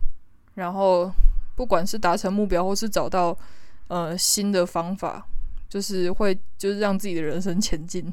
[0.55, 1.11] 然后
[1.57, 3.35] 不管是达成目标，或是找到
[3.89, 5.27] 呃新的方法，
[5.67, 8.05] 就是会就是让自己的人生前进，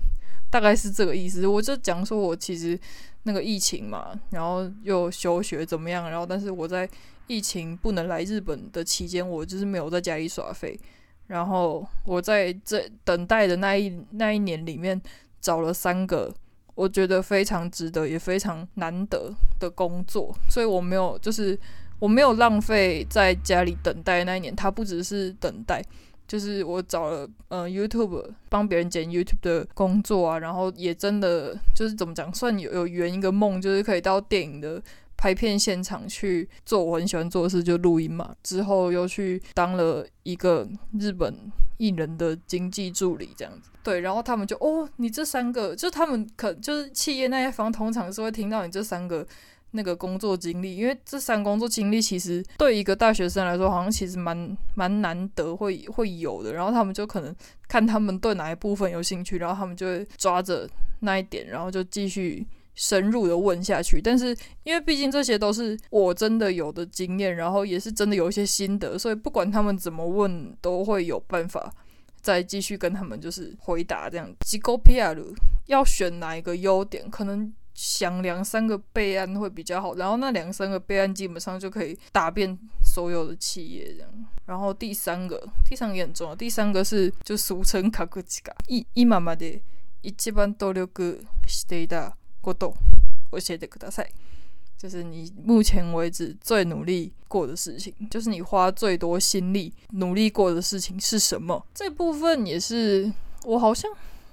[0.49, 1.45] 大概是这个意思。
[1.45, 2.79] 我就讲说我其实
[3.23, 6.89] 那个疫情嘛，然后又休学怎么样，然后但是我在
[7.27, 10.79] 疫情不能来日本的期间，我就是没有在家里耍废，
[11.27, 15.01] 然后我在这等待的那一那一年里面。
[15.41, 16.33] 找了三个
[16.75, 21.57] 我觉得非常值得也非常难得的工作，所以我没有就是
[21.99, 24.55] 我没有浪费在家里等待那一年。
[24.55, 25.83] 它不只是等待，
[26.25, 34.81] 就是我找了嗯 YouTube 帮别人剪 YouTube 的工作啊，然后也真的就是怎么讲，算有有圆一个梦，就是可以到电影的
[35.19, 38.33] 拍片现场去做我很喜欢做的事，就录音嘛。
[38.41, 40.65] 之后又去当了一个
[40.97, 41.35] 日本
[41.75, 43.69] 艺人的经济助理，这样子。
[43.83, 49.27] 对，然后他们就哦，你这三个，就他们可就是企业那一方，通常是会听到你这三个
[49.71, 56.53] 那个工作经历，因为这三工作经历其实对一个大学生来说，好像其实蛮蛮难得会会有的。
[56.53, 57.35] 然后他们就可能
[57.67, 60.65] 看他们对哪一部分有兴趣，然后他们就会抓着
[61.01, 62.47] 那一点，然后就继续
[62.78, 64.00] 深入的问下去。
[64.00, 71.72] 但是因为毕竟这些都是我真的有的经验，然后也是真的有一些心得，所以不管他们怎么问，都会有办法。
[72.20, 75.22] 再继续跟他们就是回答这样，自己 PR
[75.66, 84.10] 要选哪一个优点，可能想两三个备案会比较好，然后那两三个备案基本上就可以打遍所有的企业这样。
[84.46, 89.60] 然后第三个，第三个也很重要，第三个是就俗称卡库吉卡，い今まで
[90.00, 90.86] 一番努力
[91.46, 92.74] していた こと
[93.32, 94.08] 教えてください。
[94.76, 101.64] 就是你目前为止最努力过的事情，就是你花最多心力努力过的事情是什么？
[101.72, 103.10] 这部分也是
[103.44, 103.90] 我好像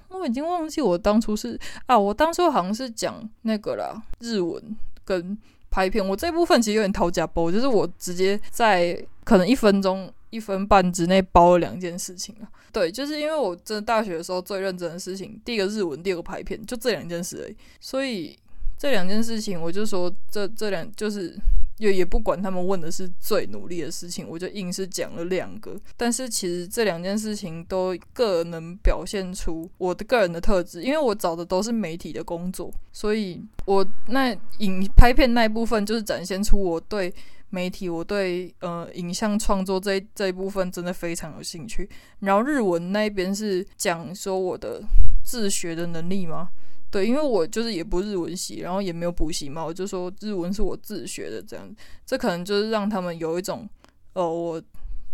[0.08, 5.38] 我已经忘记我当初是啊，我当初好像是讲那个啦，日文跟
[5.70, 6.06] 拍片。
[6.06, 12.49] 我这部分其实有点偷吃步，就是我直接在可能一分钟 一分半之内包了两件事情啊。
[12.71, 18.37] 对，就是因为我真的大学的时候最认真的事情，第一个日文，第二个排片，就这两件事而已，所以。
[18.77, 21.35] 这两件事情，我就说这这两就是
[21.79, 25.75] 也也不管他们问的是最努力的事情，我就硬是讲了两个。
[25.95, 37.13] 但是其实这两件事情都各能表现出我的个人的特质，因为我找的都是媒体的工作，所以我那影拍片那一部分就是展现出我对
[37.49, 41.89] 媒体、我对呃影像创作这这一部分真的非常有兴趣。
[42.19, 44.83] 然后日文那边是讲说我的
[45.23, 46.49] 自学的能力吗？
[46.97, 51.75] 对，因为我就是也不日文系，然后也没有补习嘛，我就说日文是我自学的这样，
[52.07, 53.69] 这可能就是让他们有一种，
[54.13, 54.59] 呃，我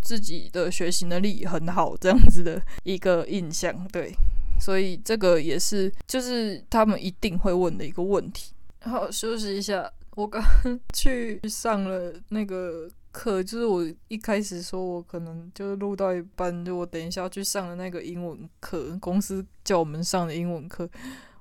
[0.00, 3.86] 自己的学习能力很好这样子的一个印象。
[3.88, 4.14] 对，
[4.58, 8.54] 所以这个也是就是他们一定会问的一个问题。
[8.80, 10.42] 好，休息一下，我刚
[10.94, 12.88] 去上了那个。
[13.14, 20.90] 课就是我一开始说，我可能就录到一半，就我等一下去上的那个英文课，公司叫我们上的英文课，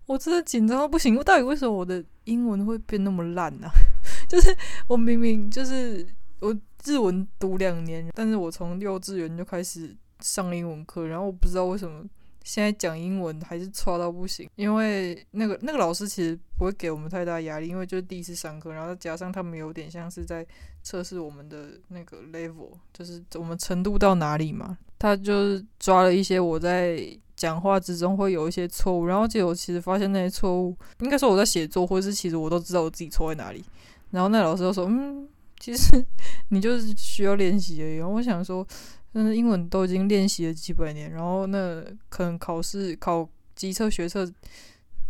[0.05, 1.15] 我真的紧张到不行。
[1.15, 3.67] 我到底为什么我的英文会变那么烂呢？
[4.27, 4.55] 就是
[4.87, 6.05] 我明明就是
[6.39, 12.03] 我日文读两年，但是我从幼稚园就开始上英文课，然后我不知道为什么。
[12.45, 20.45] 现在讲英文还是差到不行，因为那个那个老师其实不会给我们太大压力，因为就是第一次上课，然后加上他们有点像是在
[20.81, 24.77] 测试我们的那个 level，就是我们程度到哪里嘛。
[24.99, 33.61] 他就是抓了一些我在讲话之中会有一些错误，然后结果其实发现那些错误，应该说我在写作，或者是其实我都知道我自己错在哪里。
[34.11, 35.27] 然后那老师就说：“嗯，
[35.59, 36.05] 其实
[36.47, 38.65] 你就是需要练习而已。”然后我想说。
[39.15, 44.25] 但是英文都已经练习了几百年，然后那可能考试考机测学测，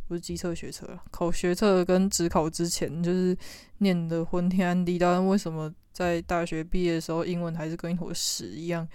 [0.09, 3.33] 不是机测学测，考学测跟指考之前就是
[3.77, 8.85] 念得昏天暗地，但为什么在大学毕业的时候英文还是跟一坨屎一样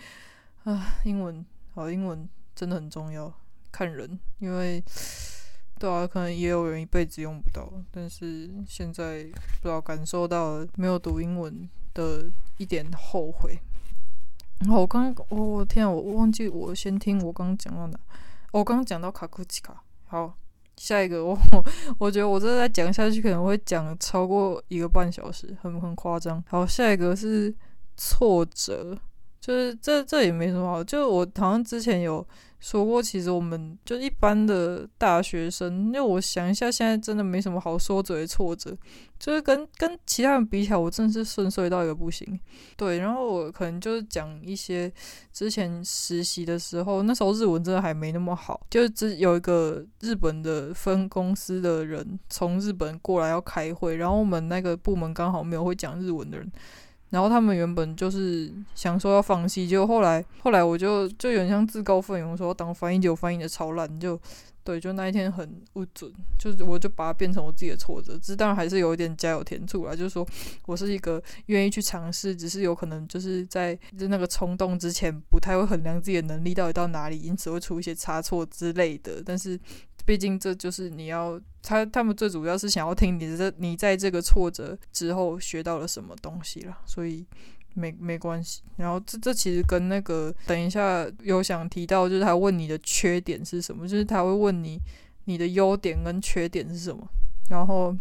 [0.64, 0.98] 啊？
[1.06, 1.42] 英文
[1.74, 3.32] 好，英文真的很重要，
[3.70, 4.82] 看人，因为
[5.78, 12.24] 对啊，可能也有人一辈子用不到，但是现在不知道感受到了没有读英文的
[12.56, 13.56] 一点后悔。
[14.58, 18.00] 然后我刚刚，我天，我忘记我先听我刚刚讲到哪。
[18.50, 19.80] 我刚刚讲到卡库奇卡。
[20.08, 20.34] 好，
[20.76, 21.38] 下一个我
[22.00, 26.42] 我觉得我这再讲下去可能会讲超过一个半小时，很很夸张。
[26.48, 27.54] 好，下一个是
[27.96, 28.98] 挫折，
[29.48, 32.26] 就是这这也没什么好，就是我好像之前有。
[32.60, 38.76] 说过，其实我们就一般的大学生，因为我想一下，现在真的没什么好说嘴的挫折，
[39.16, 42.36] 就是跟跟其他人比起来，我真的是顺遂到一个不行。
[42.76, 44.92] 对，然后我可能就是讲一些
[45.32, 56.50] 之前实习的时候，那时候日文真的还没那么好，就是只有一个日本的分公司的人从日本过来要开会，然后我们那个部门刚好没有会讲日文的人。
[57.10, 64.20] 然后他们原本就是想说要放弃，结果后来后来我就就有点像自告奋勇说当翻译，结果翻译的超烂，就
[64.62, 70.26] 对，就那一天很不准，就是我就把它变成我自己的挫折，只是当然还是有一点加油添醋啦，就是说
[70.66, 79.58] 我是一个愿意去尝试，只是有可能就是在就那个冲动之前不太会衡量自己的能力到底到哪里，因此会出一些差错之类的，但是。
[80.08, 87.26] 毕竟这就是你要他他们最主要是想要听你这你在这个挫折之后学到了什么东西了，所以
[87.74, 88.62] 没没关系。
[88.78, 94.80] 然后这这其实跟那个等一下有想提到，就是他问你的缺点是什么，就是他会问你
[95.26, 97.06] 你的优点跟缺点是什么。
[97.50, 97.94] 然后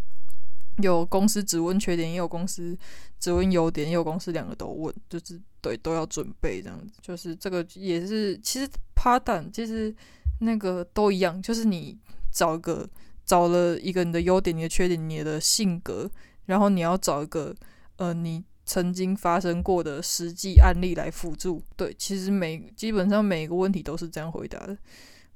[0.82, 2.78] 有公司只问缺点，也有公司
[3.20, 6.94] 只问优点，也有公司两个都问，就是对都要准备这样子。
[7.02, 9.94] 就是这个也是其实 part 其实。
[10.40, 11.98] 那个都一样，就是你
[12.32, 12.88] 找个
[13.26, 16.10] 找了一个你的优点、你的缺点、你的性格，
[16.46, 17.56] 然后你要找一个
[17.98, 21.64] 呃你曾经发生过的实际案例来辅助。
[21.76, 24.78] 对，其实每基本上每一个问题都是这样回答的，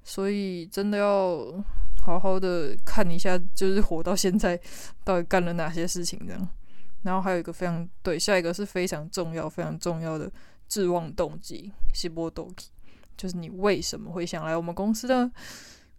[0.03, 1.63] 所以真的要
[2.03, 4.59] 好好的看一下，就是活到现在
[5.03, 6.47] 到底干了哪些事情这样。
[7.03, 10.31] 然后还有一个非常对，下一个是非常重要、非常重要的
[10.67, 12.67] 志望动机，志望动机。
[13.17, 15.31] 就是你为什么会想来我们公司呢？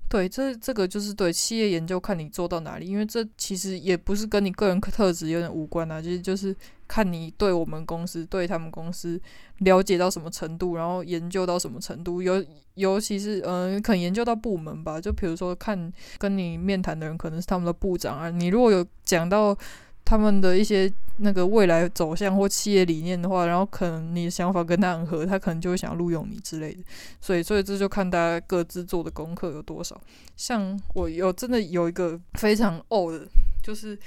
[0.08, 6.54] 对，这这个就是对企业研究，看你做到哪里，因为这其实也不是跟你个人特质有点无关啊，就是就是
[6.86, 9.18] 看你对我们公司、对他们公司
[9.60, 12.44] 了解到什么程度，然后研究到什么程度，尤
[12.74, 19.56] 尤其是嗯、呃，可能研究到部门吧，就比如说看跟你面谈的人可能是他们的部长啊，你如果有讲到。
[20.04, 26.82] 他们的一些那个未来走向或企业理念的话，然后可能你的想法跟他很合，他可能就会想要录用你之类的。
[27.20, 29.98] 所以，所以这就看大家各自做的功课有多少。
[30.36, 33.26] 像我有真的有一个非常傲的，
[33.62, 33.98] 就是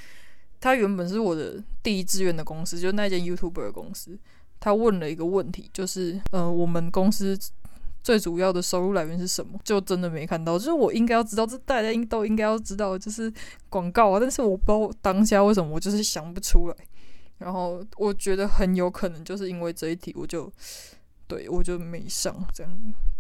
[0.59, 4.17] 他原本是我的第一志愿的公司，就是那间 YouTuber 的公司。
[4.59, 7.37] 他问了一个问题，就是呃，我们公司。
[8.05, 9.59] 最主要的收入来源是什么？
[9.63, 13.33] 就真的没看到，就是我应该要知道，这大家应都应该要知道，就是
[13.67, 14.19] 广告啊。
[14.19, 16.75] 但是我不知道当下为什么我就是想不出来。
[17.39, 20.53] 然后我觉得很有可能就是因为这一题，我就
[21.27, 22.71] 对我就没上这样。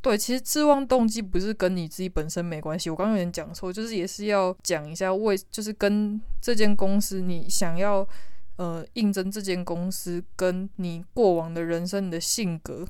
[0.03, 2.91] 对，其实自望动机不是跟你自己本身没关系。
[2.91, 8.07] 我刚刚有点讲错，就是也是要讲一下为，就是跟这间公司你想要
[8.57, 12.85] 呃应征这间公司，跟你过往的人生、你的性格。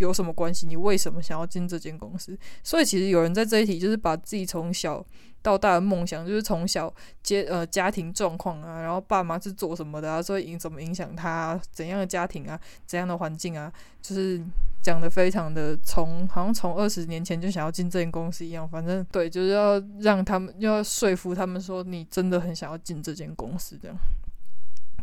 [0.00, 0.66] 有什么关系？
[0.66, 2.36] 你为什么想要进这间公司？
[2.64, 5.04] 所以其实有人在这一题就是把自己从小
[5.42, 6.92] 到大的梦想，就是从小
[7.22, 13.72] 接呃家庭状况啊，然后爸妈是做什么的啊，所以影怎么影响他，怎样的家庭啊，怎样的环境啊，
[14.02, 14.42] 就是
[14.82, 23.96] 讲得非常的从好像从二十年前就想要进这间公司一样，反正对，就是要让他们要说服他们说你真的很想要进这间公司这样。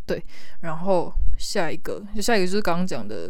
[0.06, 0.24] 对，
[0.62, 3.30] 然后下一个就下一个就是刚刚讲的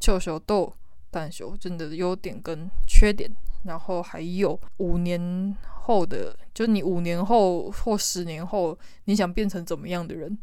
[0.00, 0.72] 臭小豆
[1.14, 3.30] 蛋修真的优点跟缺点，
[3.64, 10.36] 然后还有五年后的，就你五年后或十年后你想变成怎么样的人？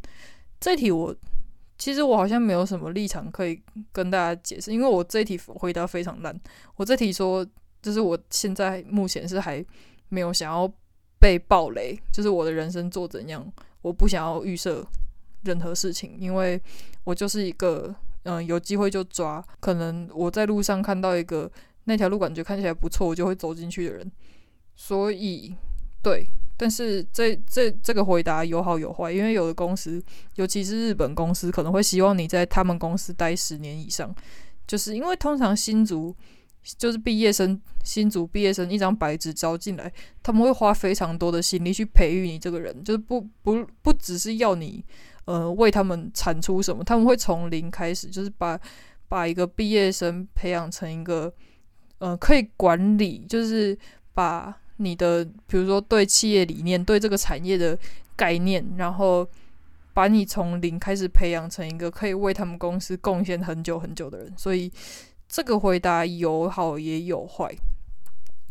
[0.58, 1.14] 这题我
[1.76, 3.60] 其实我好像没有什么立场可以
[3.92, 6.34] 跟大家解释，因为我这题回答非常烂。
[6.76, 7.46] 我这题说
[7.82, 9.64] 就是我现在目前是还
[10.08, 10.72] 没有想要
[11.20, 13.52] 被爆雷，就是我的人生做怎样，
[13.82, 14.86] 我不想要预设。
[15.44, 16.62] 任何事情，因为
[17.02, 17.92] 我就是一个，
[18.24, 19.44] 嗯、有机会就抓。
[19.60, 21.50] 可能我在路上看到一个
[21.84, 24.10] 那条路感觉看起来不错，我就会走进去的人。
[24.74, 25.54] 所以，
[26.02, 30.02] 对，但是这这这个回答有好有坏，因为有的公司，
[30.36, 34.14] 尤其是日本公司，可能会希望你在他们公司待十年以上，
[34.66, 36.14] 就是因为通常新卒
[36.78, 39.92] 就是毕业生，新卒毕业生一张白纸招进来，
[40.22, 44.84] 他们会花非常多的心力去培育你这个人，就是不不不只是要你。
[45.24, 46.82] 呃，为他们产出什么？
[46.82, 48.58] 他们会从零开始，就是把
[49.08, 51.32] 把一个毕业生培养成一个
[51.98, 53.78] 呃可以管理，就是
[54.14, 57.78] 把你的比如说对企业理念、对这个产业的
[58.16, 59.26] 概念，然后
[59.94, 64.32] 把你从零开始培养成一个可以为他们公司贡献很久很久的人。
[64.36, 64.72] 所以
[65.28, 67.54] 这个回答有好也有坏。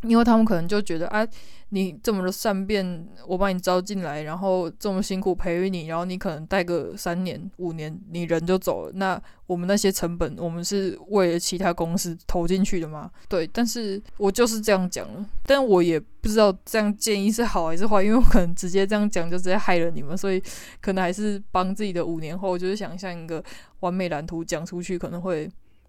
[0.04, 1.26] 因为他们可能就觉得啊，
[1.70, 8.92] 你这么的善变，我把你招进来，然后这么辛苦培育你，然后你可能待个三年五年，你人就走了。
[8.96, 13.12] 那我们那些成本，我们是为了其他公司投进去的吗？
[13.30, 20.42] 对，但是我就是这样讲了，但我也不知道这样建议是好还是坏， 因为我可能直接这样讲就直接害了你们，所以
[20.82, 23.44] 可能还是帮自己的五年后就是想象一个
[23.82, 25.48] 完美蓝图讲出去可能会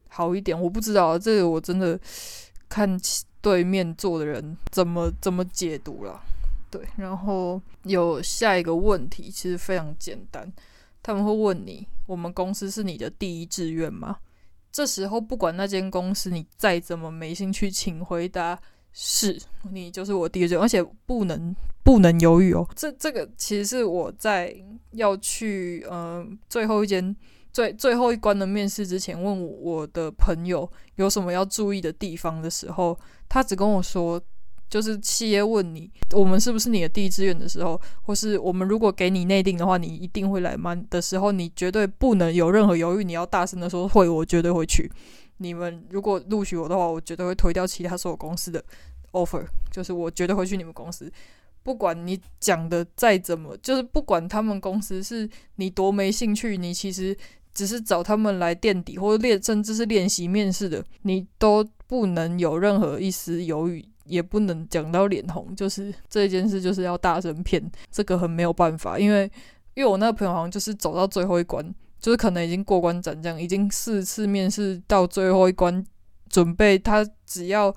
[0.08, 0.60] 好一点。
[0.60, 1.98] 我不知道这个我真的
[2.68, 3.00] 看。
[3.42, 6.22] 对面坐的人怎么怎么解读了？
[6.70, 10.50] 对，然后有下一个问题，其实非常简单，
[11.02, 14.16] 他们会问你：我们公司是你的第一志愿吗？
[14.70, 18.58] 这时候不管那间公司你再怎么没兴趣，请回答
[18.92, 19.38] 是，
[19.72, 22.66] 你就是我第一志愿，而且不能不能犹豫哦。
[22.74, 24.56] 这这个其实是我在
[24.92, 27.14] 要去呃最后一间。
[27.52, 32.98] 最最后一关的面试之前，问我的朋友有什么要注意的地方的时候，
[33.28, 34.18] 他只跟我说，
[34.70, 44.90] 就是企业问你我们是不是你的第一志愿的时候，或是我们如果给你内定的话，你一定会来吗的时候，你绝对不能有任何犹豫，你要大声的说会，我绝对会去。
[45.36, 48.64] 你们如果录取我的话，我绝对会推掉其他所有公司的
[49.10, 51.12] offer，就是我绝对会去你们公司。
[51.62, 57.14] 不管你讲的再怎么，就是不管他们公司是你多没兴趣，你其实。
[57.54, 65.54] 只是找他们来垫底，或者练，甚至是练习面试的，你都不能有任何一丝犹豫，也不能讲到脸红。
[65.54, 68.98] 就是这件事，就是要大声骗，这个很没有办法。
[68.98, 69.30] 因为，
[69.74, 71.62] 因为我那个朋友好像就是走到最后一关，
[72.00, 75.84] 就是可能已经过关斩将，已经四次面试到最后一关，
[76.30, 77.74] 准备他只要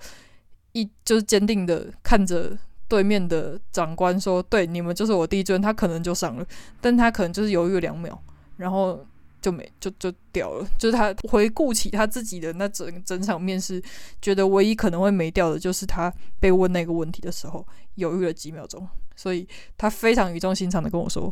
[0.72, 2.58] 一就是坚定的看着
[2.88, 6.46] 对面的长官说：“对，你们就是我第一志愿。”他可能就上了，
[6.80, 8.18] 但他可能就是犹豫两秒，
[8.56, 9.06] 然后。
[9.46, 13.80] 就没就就掉了，就是他回顾起他自己的那整整场面试，
[14.20, 21.32] 觉得唯一可能会没掉的，就是他被问那个问题的时候犹豫了几秒钟，所以他非常语重心长的跟我说，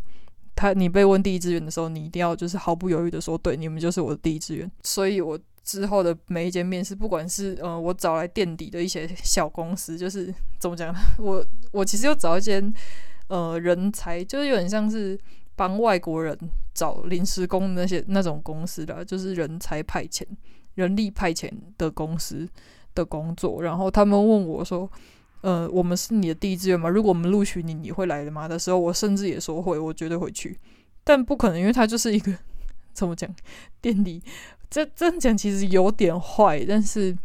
[0.55, 4.71] 他你被问第一志愿的时候，你一定要就是毫不犹豫的说，对，你们就是我的第一志愿。
[4.83, 12.71] 所以我之后的每一间面试，不管是呃我找来垫底的一些小公司，就是怎么讲，我我其实又找一间
[13.27, 15.19] 呃人才，就是有点像是。
[15.55, 16.37] 帮外国人
[16.73, 20.23] 找临时工那些那种公司的，就是人才派遣、
[20.75, 22.47] 人力派遣的公司
[22.95, 23.61] 的工作。
[23.61, 24.89] 然后他们问我说
[25.41, 26.89] ：“呃，我们是你的第一志愿吗？
[26.89, 30.59] 如果我们录取你，你会来的吗？”的时候，我甚至也说会，我绝对会去。
[31.03, 32.33] 但不可能，因为他就是一个
[32.93, 33.29] 怎么讲，
[33.81, 34.21] 垫底。
[34.69, 37.15] 这这样讲其实有点坏，但是。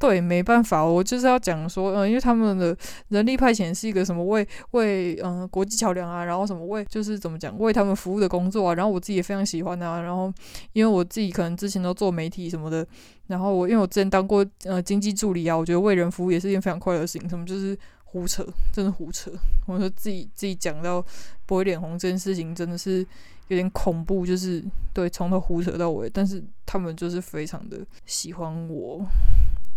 [0.00, 2.74] 对，没办法，我就是要讲说，嗯，因为他们的
[3.08, 10.32] 人力派遣是一个什么为为嗯国际桥梁啊，然后什么为就是怎么讲为他们服务的工作啊，然后我自己也非常喜欢啊，然后
[10.72, 12.84] 因为我自己可能之前都做媒体什么的，
[13.26, 18.42] 然后我因为我之前当过呃经济助理啊，我觉得为人服务也是一件非常快乐的事情，什么就是胡扯，
[18.72, 19.30] 真的胡扯，
[19.66, 21.04] 我说自己自己讲到
[21.44, 23.06] 不会脸红这件事情真的是
[23.48, 29.04] 有点恐怖，就是对从头胡扯到尾，但是他们就是非常的喜欢我。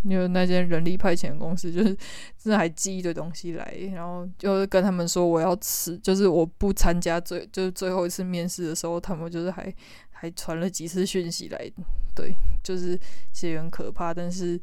[0.04, 1.95] 因为那间人力派遣公司就是
[2.38, 9.74] 真的还寄一堆东西来，然后就是跟他们说我要辞，就是我不参加最就是最后一次面试的时候，他们就是还
[10.12, 11.72] 还传了几次讯息来，
[12.14, 12.99] 对，就是
[13.32, 14.60] 其实很可怕，但是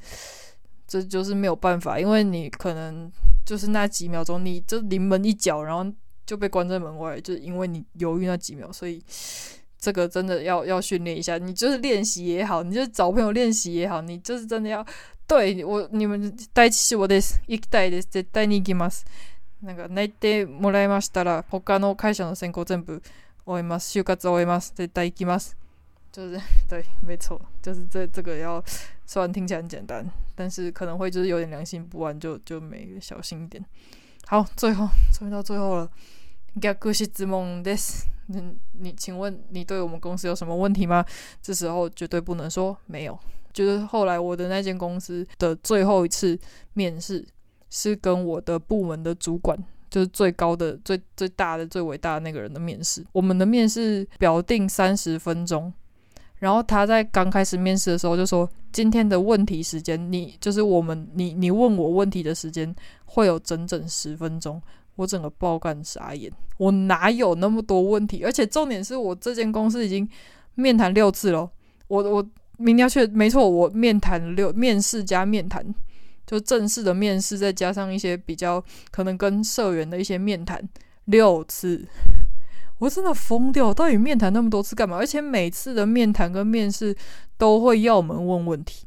[0.87, 3.11] 这就是没有办法，因为你可能
[3.45, 5.91] 就是那几秒钟，你就临门一脚，然后
[6.27, 9.03] 就被关在门外，就是因为你犹豫那几秒，所以。
[9.80, 14.86] 这个真的要要训练一下，你就是练习也好，你就是找朋友练习也好，你就是真的要
[15.28, 19.06] 对我你们第一志望です行きたいです绝対に行きます。
[19.62, 23.02] 那个内定もらいましたら他の会社の选考全部
[23.46, 25.56] 终えます，就活终えます，绝対行きます。
[26.12, 28.64] 就是对，没错，就是这这个要
[29.06, 33.64] 虽然听起来很简单，但是可能会就是有点良心不安，就就没小心一点。
[34.28, 35.90] 好，最后终于到最后了，
[36.54, 36.62] 逆
[37.08, 38.06] 质问です。
[38.33, 41.05] 你你，请问你对我们公司有什么问题吗？
[41.43, 43.19] 这时候绝对不能说没有。
[43.53, 46.39] 就是后来我的那间公司的最后一次
[46.75, 47.27] 面试，
[47.69, 49.59] 是跟我的部门的主管，
[49.91, 53.05] 就是最高的、最最大的、最伟大的那个人的面试。
[53.11, 55.73] 我们的面试表定三十分钟，
[56.39, 62.73] 然后他在刚开始面试的时候就说：“今天的问题时间，你就是我们你你问我问题的时间
[63.05, 64.63] 会有整整十分钟。”
[65.01, 68.23] 我整个爆干傻眼，我哪有那么多问题？
[68.23, 70.07] 而且重点是我这间公司已经
[70.57, 71.51] 面谈六次了。
[71.89, 72.23] 我我
[72.59, 75.65] 明天要去，没错，我面谈六面试加面谈，
[76.27, 80.63] 就正式的面试，再加上一些比较可能跟社员的一些面谈，
[81.07, 81.89] 六次，
[82.79, 83.73] 我真的疯掉！
[83.73, 84.99] 到底面谈那么多次干嘛？
[84.99, 86.95] 而且每次的面谈跟面试
[87.39, 88.85] 都会要我们问问题。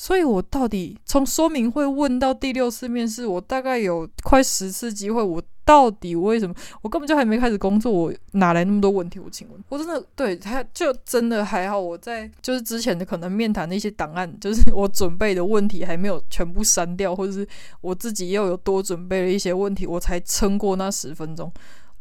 [0.00, 5.20] 所以，我到底从说明会问到第六次面试，我大概有快十次机会。
[5.20, 6.54] 我到底为什么？
[6.82, 9.18] 我根本就还没开始工作，我哪来那么多问题？
[9.18, 11.80] 我请问，我真的对他就真的还好。
[11.80, 17.44] 我在就是之前的可能面谈的一些档案，就是我准备的问题还没有全部删掉，或者是
[17.80, 21.52] 我自己又有多准备了一些问题，我才撑过那十分钟。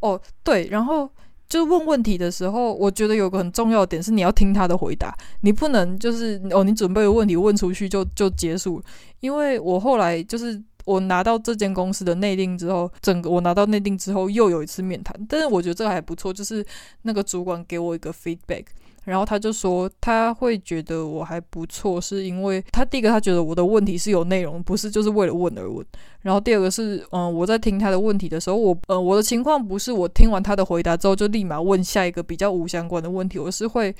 [0.01, 1.09] 哦，对，然后。
[1.49, 8.81] 就是问问题的时候，我觉得有个很重要的点是你要听他的回答，你不能就是哦，你准备的问题问出去就就结束。
[9.21, 16.65] 因为我后来就是我拿到这间公司的内定之后，整个我拿到内定之后又有一次面谈，但是我觉得这个还不错，就是
[17.01, 18.65] 那个主管给我一个 feedback。
[19.07, 25.85] 然后他就说他会觉得我还不错，是因为他第一个他觉得我的问题是有内容，不是就是为了问而问。
[26.21, 33.95] 然后第二个是，嗯，我在听他的问题的时候，我呃我的情况不是我听完他的回答之后就立马问下一个比较无相关的问题，我是会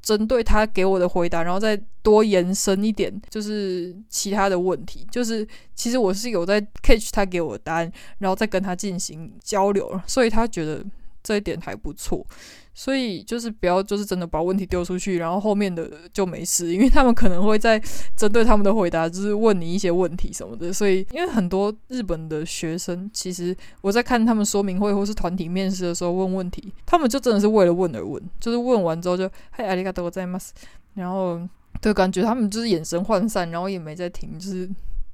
[0.00, 5.44] 针对他给我的回答，然后再多延伸一点，就是其他的问题，就是
[5.74, 10.84] 其实我是有在 catch 他给我的答案，然后再跟他进行交流，所以他觉得
[11.22, 12.24] 这一点还不错。
[12.73, 17.81] 所以就是不要，就是真的把问题丢出去，然后后面的就没事，因为他们可能会在
[18.15, 20.71] 针对他们的回答，就是问你一些问题什么的。
[20.71, 30.49] 所以，因为很多日本的学生，其实我在看他们说明会或是团体面试的时候问问题，他们就真的是为了问而问，就是问完之后就嗨，ありがとうございます，
[30.93, 31.41] 然后
[31.81, 34.69] 对，感觉他们就是眼神涣散，然后也没在听，就是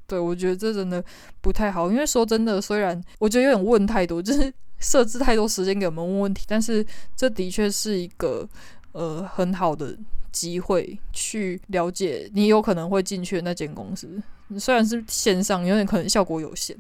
[0.09, 1.05] 对，我觉得这真的
[1.41, 1.93] 不太好。
[1.93, 4.53] 因为说真的，虽然我觉得有点问太多，就是。
[4.81, 6.87] 设置太多时间给我们问问题，但是
[7.17, 8.49] 这的确是一个
[8.93, 9.99] 呃很好的
[10.31, 14.23] 机会去了解你有可能会进去的那间公司。
[14.57, 16.77] 虽然是线上，有点可能效果有限，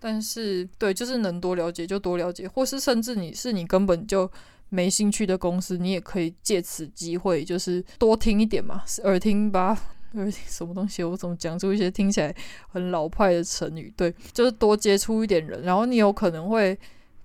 [0.00, 4.30] 但是对，就是能多了解就多了解，或是甚至你是你根本就
[4.70, 9.78] 没兴趣的公司，你也可以借此机会就是多听一点嘛，耳听吧，
[10.20, 11.02] 耳听什么东西？
[11.02, 12.34] 我怎么讲出一些听起来
[12.68, 13.92] 很老派的成语？
[13.96, 16.78] 对，就是多接触一点人，然后你有可能会。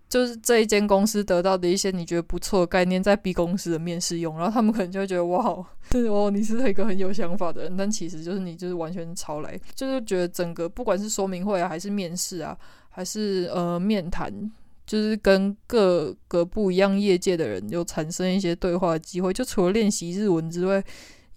[0.10, 12.58] 就是这一间公司得到的一些你觉得不错的概念，在 B 公司的面试用，然后他们可能就会觉得哇，对哦，你是一个很有想法的人，但其实就是你就是完全抄来，就是觉得整个不管是说明会啊，还是面试啊，
[12.88, 14.32] 还是呃面谈，
[14.86, 19.34] 就是跟各个不一样业界的人有产生一些对话的机会。
[19.34, 20.82] 就除了练习日文之外，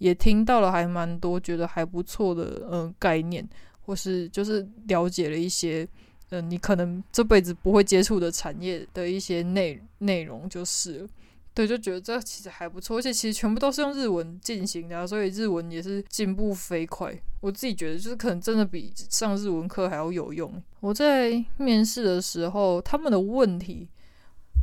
[0.01, 3.47] 也听到了还蛮多觉得还不错的呃概念，
[3.85, 5.87] 或是就是了解了一些。
[6.33, 11.05] 嗯，你可能这辈子不会接触的产业的一些内内容就是，
[11.53, 17.13] 对，就觉得这其实还不错，而且其实全部都是用日文进行的，所以日文也是进步飞快。
[17.41, 20.49] 我自己觉得就是可能真的比上日文课还要有用。
[20.79, 23.89] 我在面试的时候，他们的问题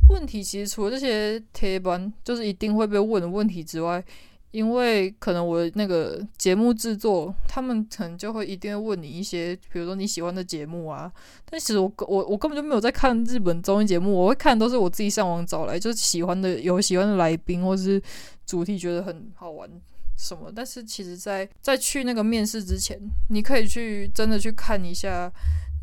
[0.09, 4.03] 问题其实除了这些贴板，就是一定会被问的问题之外。
[4.51, 11.11] 因为可能我那个节目制作，他们可能就会一定会问你一些，比如说你喜欢的节目啊。
[11.49, 18.01] 但其实我我我根本就没有在看日本综艺节目，我会看都是我自己上网找来，就是喜欢的有喜欢的来宾或是
[18.45, 19.69] 主题觉得很好玩，
[20.17, 25.31] 什么，但是其实在，在在去那个面试之前，你可以去真的去看一下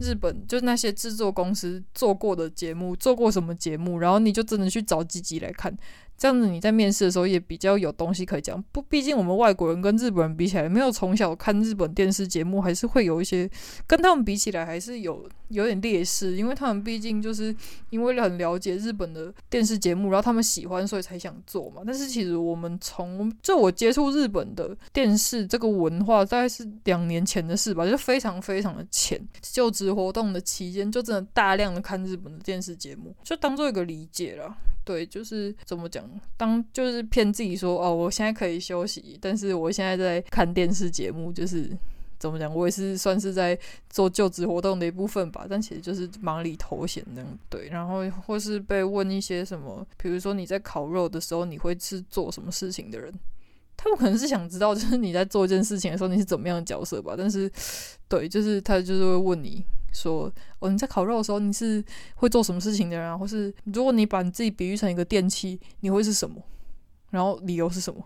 [0.00, 5.76] 日本，就是那些制作公司做过的节目，做过什么节目，然后你就真的去找几集来看。
[6.16, 8.62] 这样子你在面试的时候也比较有东西可以讲。
[8.72, 13.48] 不，毕竟我们外国人跟日本人比起来，没有从小看日本电视节目，还是会有一些
[13.86, 16.36] 跟他们比起来还是有有点劣势。
[16.36, 17.54] 因为他们毕竟就是
[17.90, 21.82] 因为很了解日本的电视节目，然后他们喜欢，所以才想做嘛。
[21.84, 29.20] 但是其实我们从就我接触日本的电视这个文化，大概是两年前的事吧，就非常非常的浅。
[29.42, 34.56] 就职活动的期间，就真的大量的看日本的电视节目，就当做一个理解了。
[34.86, 41.76] 对，就是怎么讲，当就是骗自己说哦，我现在可以休息，但是我现在在看电视节目，就是
[42.20, 43.58] 怎么讲，我也是算是在
[43.90, 47.38] 做就职活动的一部分吧，但其实就是忙里偷闲那样。
[47.50, 53.12] 对，然后或是被问一些什么，比如说你在烤肉的时候，你会是做什么事情的人？
[53.76, 57.14] 他们可能是想知道，就是你在做一件事情的时候，你是怎么样的角色吧。
[57.18, 57.50] 但是，
[58.08, 59.64] 对，就是他就是会问你。
[59.96, 61.82] 说哦，你在烤肉的时候，你是
[62.16, 63.16] 会做什么事情的人啊？
[63.16, 66.36] 或是如果你把你自己比喻成一个电器，你会是什么？
[67.10, 68.04] 然后理由是什么？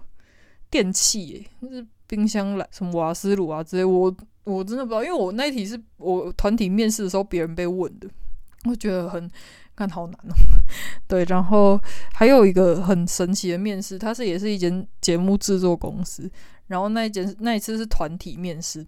[0.71, 3.85] 电器耶，就是冰箱来什么瓦斯炉啊之类。
[3.85, 4.15] 我
[4.45, 8.09] 我真的不知道，因为我那一题是我团体面试的时候别人被问的，
[8.67, 9.29] 我觉得很
[9.75, 10.35] 看好难哦。
[11.09, 11.81] 对，然后
[12.13, 16.31] 还有一个很神奇的面试，它是也是一间节目制作公司，
[16.69, 18.87] 然后那一间那一次是团体面试。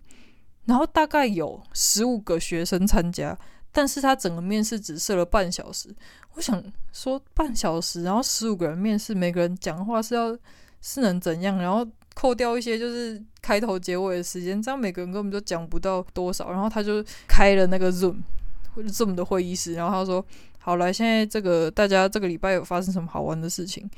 [0.65, 3.37] 然后大概有十五个学生参加，
[3.73, 5.95] 但是他整个面试只设了半小时。
[6.35, 10.37] 我想说半小时，然后十五个人面试，每个人讲话是要
[10.81, 11.59] 是能怎样？
[11.59, 16.51] 然后扣掉一些就是开头结尾的时间，这样每个人根本就讲不到多少。
[16.51, 18.17] 然后他就开了那个 Zoom
[18.75, 20.25] 或者 Zoom 的会议室，然后他说
[20.61, 23.91] ：“好，来，现在这个大家这个礼拜有发生什么好玩的事情？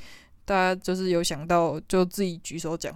[0.45, 2.93] 大家就是有想到就自己举手讲，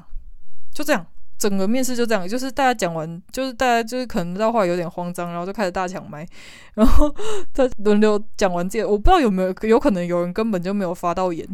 [0.72, 1.06] 就这样。”
[1.38, 6.26] 整个面试就这样，就是大家讲完，就是大家就是可能到后有点慌张，然后就开始大抢麦，
[6.74, 7.14] 然后
[7.54, 11.46] 他轮流讲完这，我不知道有没有有可能有人根本就没有发到言，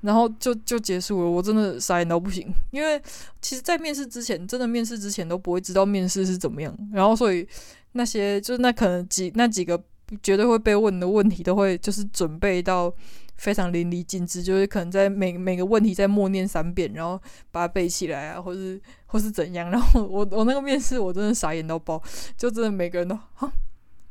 [0.00, 1.30] 然后就就结束了。
[1.30, 3.00] 我真的傻眼到不行，因为
[3.40, 7.46] 其实，在面试之前，真的面试之前都不会知道面试是怎么样，然后所以
[7.92, 9.80] 那些就是那可能几那几个
[10.22, 12.92] 绝对会被问的问题，都会就是准备到。
[13.42, 17.20] 非常淋漓尽致，就是可能在每每个问题再默念三遍，然后
[17.50, 19.68] 把它背起来啊，或是或是怎样。
[19.68, 22.00] 然后我我那个面试我真的傻眼到爆，
[22.36, 23.52] 就真的每个人都啊，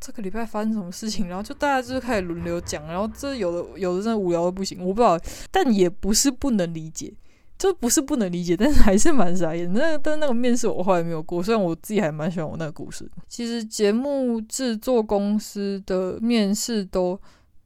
[0.02, 1.30] 这个礼拜发生什么事情？
[1.30, 5.18] 然后就大家就是开始轮流讲，然后这有的有的真的无聊的不行，我不知道，
[5.50, 7.14] 但也不是不能理解，
[7.58, 9.72] 就不是不能理解，但是还是蛮傻眼。
[9.72, 13.10] 那但那个面试我后来没有过，虽然我自己还蛮喜欢我那个故事。
[13.30, 17.18] 其实节目制作公司的面试都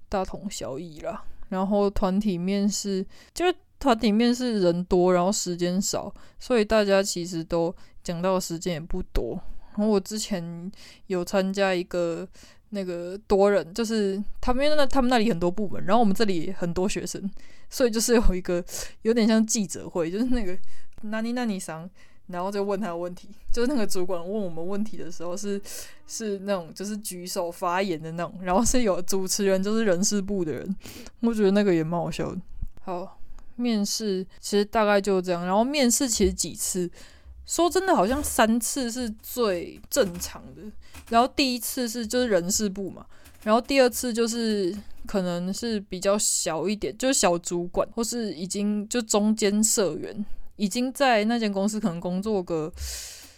[0.07, 1.23] 大同小异啦。
[1.49, 7.73] 然后团体面试，就是团体面试人多，然后时间少，所以大家其实都
[8.03, 9.39] 讲到的时间也不多。
[9.71, 10.71] 然后我之前
[11.07, 12.27] 有参加一个
[12.69, 17.29] 那个多人，就是他们那他们那里很多部门，然后我们这里很多学生，
[17.69, 18.63] 所以就是有一个
[19.01, 20.57] 有点像记者会，就是那个
[21.01, 21.89] 那尼那尼桑。
[22.27, 25.61] 然后就问他问题， 就是那个主管问我们问题的时候是
[26.07, 30.75] 是那种就是举手发言的那种，然后是有主持人就是人事部的人，
[31.19, 32.41] 我觉得那个也蛮好笑的。
[32.83, 33.19] 好，
[33.55, 36.89] 面试其实大概就这样，然后面试其实几次，
[37.45, 40.61] 说真的好像三次是最正常的，
[41.09, 43.05] 然后第一次是就是人事部嘛，
[43.43, 50.25] 然后第二次就是可能是比较小一点，就是小主管或是已经就中间社员。
[50.55, 52.71] 已经在那间公司可能工作个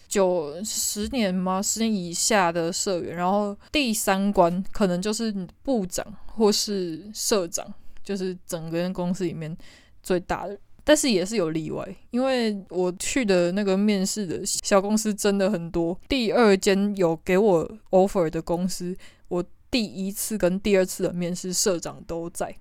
[0.08, 1.60] 九十年吗？
[1.60, 7.66] 十年以下的社员，然后第三关可能就是部长或是社长，
[8.02, 9.56] 就是整个公司里面
[10.02, 10.58] 最大的。
[10.84, 15.94] 但是也是有例外，因为我去的那个面试的小公司真的很多。
[16.08, 18.96] 第二间有给我 offer 的公司，
[19.28, 22.56] 我第一次跟第二次的面试社长都在。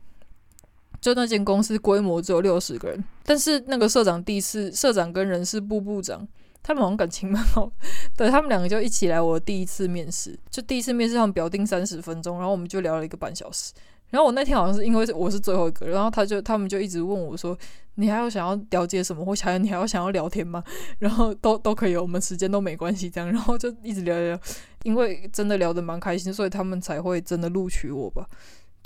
[1.00, 6.28] 就那间公司规模只有六十个人，但是那个社长第一次，社长跟人事部部长，
[6.64, 7.72] 他们好像感情蛮好，
[8.16, 13.74] 对，他们两个就一起来我第一次面试，就第一次面试他们表定三十分钟，然后我们就聊了一个半小时。
[14.10, 17.58] 然后我那天好像是因为我是最后一个，然后他就他们就一直问我说
[17.96, 19.26] ：“你还要想要了解什么？
[19.26, 20.64] 或想要你还要想要聊天吗？”
[21.00, 24.40] 然后都都可以，我们时间都没关系，这样，然后就一直聊聊，
[24.84, 28.26] 因为真的聊得蛮开心，所以他们才会真的录取我吧。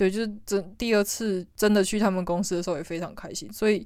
[0.02, 3.86] 对，就是真第二次真的去他们公司的时候也非常开心，所以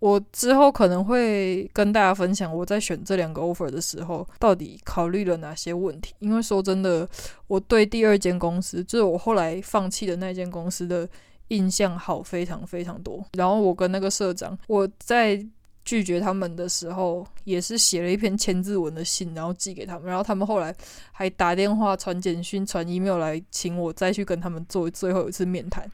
[0.00, 6.12] 我之后可能会跟大家分享我在选这两个 offer 的时候到底考虑了哪些问题。
[6.18, 7.08] 因为说真的，
[7.46, 11.08] 我对第二间公司，就是我后来放弃的那间公司的
[11.48, 13.24] 印象好非常非常多。
[13.34, 15.40] 然后我跟那个社长，我在
[15.84, 20.06] 拒绝他们的时候，也是写了一篇千字文的信，然后寄给他们。
[20.06, 20.74] 然后他们后来
[21.12, 25.90] 还打电话、传简讯、传 email 来请我再去跟他们做最后一次面谈。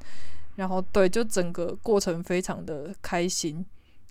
[0.54, 3.64] 然后对，就整个过程非常的开心，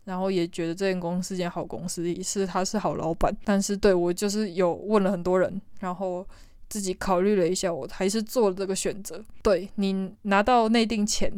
[0.03, 3.33] 然后也觉得这间公司是间好公司，也是他是好老板。
[3.45, 6.27] 但是对我就是有问了很多人，然后
[6.67, 9.23] 自己考虑了一下，我还是做了这个选择。
[9.43, 11.31] 对，你拿到内定钱，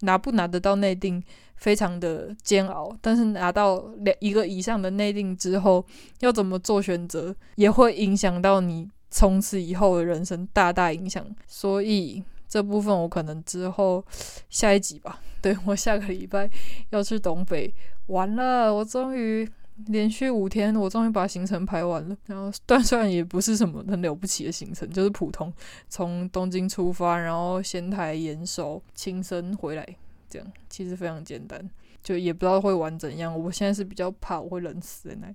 [0.00, 1.22] 拿不拿得到内定？
[1.56, 5.84] 非常的煎熬，但是拿到两一个以上的内定之后，
[6.20, 11.24] 要怎么做选择，也会影响到你从此以后的人生，大大影响。
[11.46, 14.04] 所以这部分我可能之后
[14.50, 15.20] 下一集吧。
[15.40, 16.48] 对，我下个礼拜
[16.90, 17.72] 要去东北
[18.06, 19.46] 玩了，我终于
[19.86, 22.16] 连续五天，我终于把行程排完了。
[22.26, 25.52] 然后，但虽然也不是什么很了不起的行程，就是普通，
[25.88, 29.86] 从东京出发，然后仙台、岩手、青森回来。
[30.34, 31.70] 这样其实非常简单，
[32.02, 33.38] 就也不知道会玩怎样。
[33.38, 35.32] 我现在是比较怕我会冷死在那。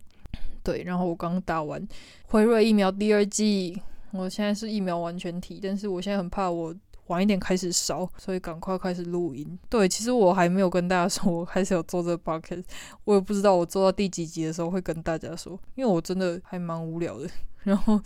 [0.61, 1.81] 对，然后我刚打完
[2.25, 3.81] 辉瑞疫苗第二剂，
[4.11, 6.75] 我现在是疫苗完全体，但是我现在很怕我
[7.07, 9.57] 晚一点开始烧，所以赶快开始录音。
[9.69, 12.65] 对，其实我还没有跟大家说我开始有做这个 podcast，
[13.05, 17.29] 我也不知道我做到第几集的时候会跟大家说，因为我真的还蛮无聊的。
[17.63, 17.99] 然后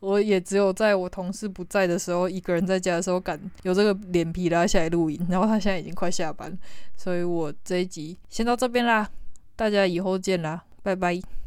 [0.00, 5.26] 我也只有在我同事不在的时候，一个人在家的时候，敢有这个脸皮拉下来录音。
[5.30, 6.58] 然后他现在已经快下班，
[6.96, 9.08] 所以我这一集先到这边啦，
[9.54, 11.39] 大家以后见啦，拜拜。